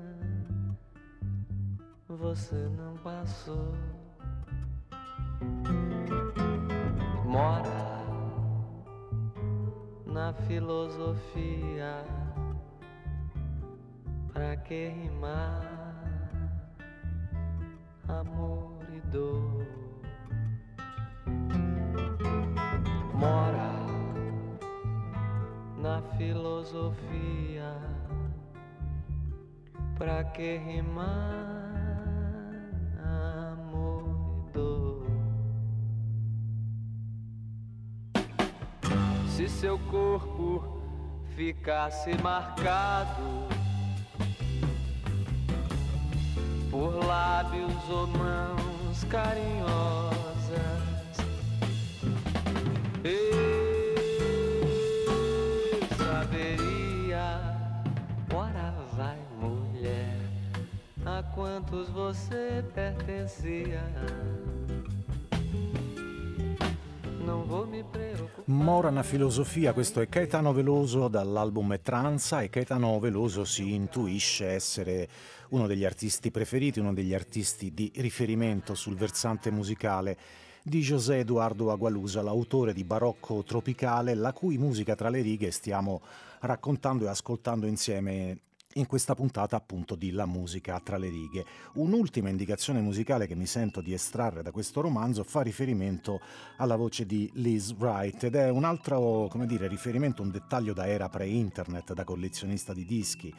você 2.09 2.55
não 2.77 2.95
passou. 2.99 3.75
Mora 7.27 8.05
na 10.07 10.33
filosofia, 10.33 12.05
pra 14.33 14.57
que 14.57 14.89
rimar 14.89 15.61
amor 18.09 18.79
e 18.97 19.01
dor? 19.09 19.48
Filosofia. 26.59 27.77
Pra 29.97 30.25
que 30.25 30.59
rimar 30.59 31.63
amor 33.05 34.49
e 34.49 34.53
dor? 34.53 35.07
Se 39.29 39.49
seu 39.49 39.79
corpo 39.91 40.81
ficasse 41.37 42.17
marcado 42.23 43.49
por 46.71 47.05
lábios 47.05 47.91
ou 47.91 48.07
mãos 48.07 49.05
carinhosas, 49.05 50.28
quantos 61.59 61.89
você 61.89 62.65
pertencia. 62.73 63.83
Non 67.25 67.47
vou 67.47 67.67
mi 67.67 67.83
preoccupare. 67.83 68.45
Mora 68.47 68.89
una 68.89 69.03
filosofia, 69.03 69.73
questo 69.73 70.01
è 70.01 70.09
Caetano 70.09 70.53
Veloso 70.53 71.09
dall'album 71.09 71.81
Tranza 71.83 72.43
e 72.43 72.49
Caetano 72.49 73.01
Veloso 73.01 73.45
si 73.45 73.75
intuisce 73.75 74.47
essere 74.47 75.09
uno 75.49 75.67
degli 75.67 75.85
artisti 75.85 76.31
preferiti, 76.31 76.79
uno 76.79 76.95
degli 76.95 77.13
artisti 77.13 77.75
di 77.75 77.91
riferimento 77.97 78.75
sul 78.75 78.95
versante 78.95 79.51
musicale 79.51 80.17
di 80.63 80.81
José 80.81 81.19
Eduardo 81.19 81.73
Agualusa, 81.73 82.23
l'autore 82.23 82.73
di 82.73 82.85
Barocco 82.85 83.43
Tropicale, 83.43 84.15
la 84.15 84.33
cui 84.33 84.59
musica 84.59 84.95
tra 84.95 85.09
le 85.09 85.23
righe 85.23 85.51
stiamo 85.51 86.03
raccontando 86.41 87.05
e 87.05 87.09
ascoltando 87.09 87.67
insieme 87.67 88.39
in 88.79 88.87
questa 88.87 89.15
puntata 89.15 89.57
appunto 89.57 89.95
di 89.95 90.13
La 90.13 90.27
musica 90.27 90.81
tra 90.81 90.97
le 90.97 91.09
righe. 91.09 91.45
Un'ultima 91.75 92.29
indicazione 92.29 92.81
musicale 92.81 93.27
che 93.27 93.35
mi 93.35 93.47
sento 93.47 93.81
di 93.81 93.93
estrarre 93.93 94.43
da 94.43 94.51
questo 94.51 94.81
romanzo 94.81 95.25
fa 95.25 95.43
riferimento 95.43 96.21
alla 96.57 96.77
voce 96.77 97.05
di 97.05 97.31
Liz 97.35 97.73
Wright 97.73 98.25
ed 98.25 98.37
è 98.37 98.49
un 98.49 98.65
altro, 98.65 99.29
come 99.29 99.47
dire, 99.47 99.69
riferimento, 99.69 100.23
un 100.23 100.31
dettaglio 100.31 100.73
da 100.73 100.87
era 100.87 101.09
pre-internet, 101.09 101.93
da 101.93 102.05
collezionista 102.05 102.73
di 102.73 102.85
dischi, 102.85 103.35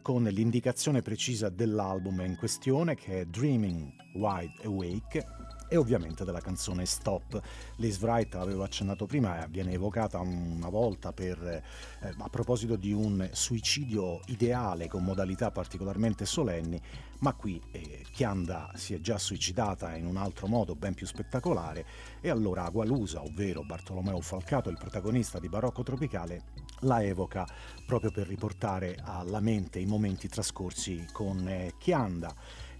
con 0.00 0.22
l'indicazione 0.22 1.02
precisa 1.02 1.48
dell'album 1.48 2.20
in 2.20 2.36
questione 2.36 2.94
che 2.94 3.20
è 3.20 3.24
Dreaming 3.24 3.92
Wide 4.14 4.62
Awake 4.64 5.43
e 5.74 5.76
ovviamente 5.76 6.24
della 6.24 6.40
canzone 6.40 6.86
Stop. 6.86 7.40
Liz 7.76 8.00
Wright, 8.00 8.36
avevo 8.36 8.62
accennato 8.62 9.06
prima, 9.06 9.44
viene 9.50 9.72
evocata 9.72 10.20
una 10.20 10.68
volta 10.68 11.12
per, 11.12 11.42
eh, 11.42 12.14
a 12.16 12.28
proposito 12.28 12.76
di 12.76 12.92
un 12.92 13.28
suicidio 13.32 14.20
ideale 14.26 14.86
con 14.86 15.02
modalità 15.02 15.50
particolarmente 15.50 16.26
solenni, 16.26 16.80
ma 17.20 17.32
qui 17.32 17.60
eh, 17.72 18.04
Chianda 18.12 18.70
si 18.74 18.94
è 18.94 19.00
già 19.00 19.18
suicidata 19.18 19.96
in 19.96 20.06
un 20.06 20.16
altro 20.16 20.46
modo 20.46 20.76
ben 20.76 20.94
più 20.94 21.08
spettacolare 21.08 21.84
e 22.20 22.30
allora 22.30 22.64
Agualusa, 22.66 23.22
ovvero 23.22 23.64
Bartolomeo 23.64 24.20
Falcato, 24.20 24.70
il 24.70 24.78
protagonista 24.78 25.40
di 25.40 25.48
Barocco 25.48 25.82
Tropicale, 25.82 26.42
la 26.80 27.02
evoca 27.02 27.48
proprio 27.84 28.12
per 28.12 28.28
riportare 28.28 28.96
alla 29.02 29.40
mente 29.40 29.80
i 29.80 29.86
momenti 29.86 30.28
trascorsi 30.28 31.04
con 31.10 31.48
eh, 31.48 31.74
Chianda 31.78 32.32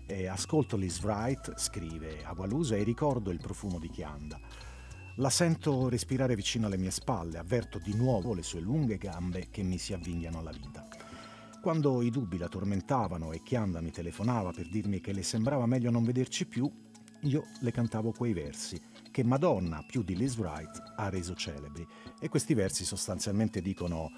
e 0.07 0.27
ascolto 0.27 0.77
Liz 0.77 1.03
Wright, 1.03 1.59
scrive 1.59 2.25
Agualusa, 2.25 2.77
e 2.77 2.83
ricordo 2.83 3.31
il 3.31 3.41
profumo 3.41 3.79
di 3.79 3.89
Chianda. 3.89 4.39
La 5.17 5.31
sento 5.31 5.89
respirare 5.89 6.35
vicino 6.35 6.67
alle 6.67 6.77
mie 6.77 6.91
spalle, 6.91 7.39
avverto 7.39 7.79
di 7.79 7.95
nuovo 7.95 8.35
le 8.35 8.43
sue 8.43 8.61
lunghe 8.61 8.99
gambe 8.99 9.49
che 9.51 9.63
mi 9.63 9.79
si 9.79 9.93
avvinghiano 9.93 10.39
alla 10.39 10.51
vita. 10.51 10.87
Quando 11.63 12.03
i 12.03 12.11
dubbi 12.11 12.37
la 12.37 12.49
tormentavano 12.49 13.33
e 13.33 13.43
Chianda 13.43 13.81
mi 13.81 13.91
telefonava 13.91 14.51
per 14.51 14.69
dirmi 14.69 15.01
che 15.01 15.13
le 15.13 15.23
sembrava 15.23 15.67
meglio 15.67 15.91
non 15.91 16.05
vederci 16.05 16.47
più, 16.47 16.71
io 17.21 17.45
le 17.61 17.71
cantavo 17.71 18.13
quei 18.13 18.33
versi 18.33 18.81
che 19.11 19.23
Madonna, 19.23 19.85
più 19.87 20.03
di 20.03 20.17
Liz 20.17 20.37
Wright, 20.37 20.95
ha 20.97 21.09
reso 21.09 21.35
celebri. 21.35 21.87
E 22.21 22.29
questi 22.29 22.53
versi 22.53 22.85
sostanzialmente 22.85 23.63
dicono 23.63 24.11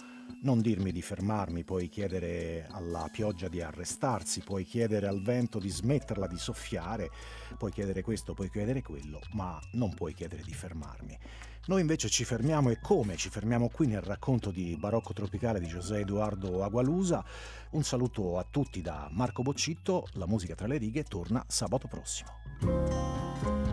non 0.43 0.61
dirmi 0.61 0.93
di 0.93 1.03
fermarmi, 1.03 1.65
puoi 1.65 1.89
chiedere 1.89 2.67
alla 2.71 3.09
pioggia 3.11 3.49
di 3.49 3.61
arrestarsi, 3.61 4.41
puoi 4.41 4.65
chiedere 4.65 5.07
al 5.07 5.23
vento 5.23 5.59
di 5.59 5.69
smetterla 5.69 6.27
di 6.27 6.39
soffiare, 6.39 7.11
puoi 7.57 7.73
chiedere 7.73 8.03
questo, 8.03 8.35
puoi 8.35 8.51
chiedere 8.51 8.83
quello, 8.83 9.21
ma 9.33 9.61
non 9.73 9.95
puoi 9.95 10.15
chiedere 10.15 10.43
di 10.43 10.55
fermarmi. 10.55 11.19
Noi 11.67 11.81
invece 11.81 12.09
ci 12.09 12.25
fermiamo 12.25 12.71
e 12.71 12.79
come 12.81 13.17
ci 13.17 13.29
fermiamo 13.29 13.69
qui 13.69 13.89
nel 13.89 14.01
racconto 14.01 14.53
di 14.53 14.77
Barocco 14.79 15.13
Tropicale 15.13 15.59
di 15.59 15.67
José 15.67 15.99
Eduardo 15.99 16.63
Agualusa. 16.63 17.25
Un 17.71 17.83
saluto 17.83 18.39
a 18.39 18.47
tutti 18.49 18.81
da 18.83 19.09
Marco 19.11 19.43
Boccitto, 19.43 20.07
la 20.13 20.29
musica 20.29 20.55
tra 20.55 20.69
le 20.69 20.79
righe 20.79 21.03
torna 21.03 21.45
sabato 21.49 21.89
prossimo. 21.89 23.66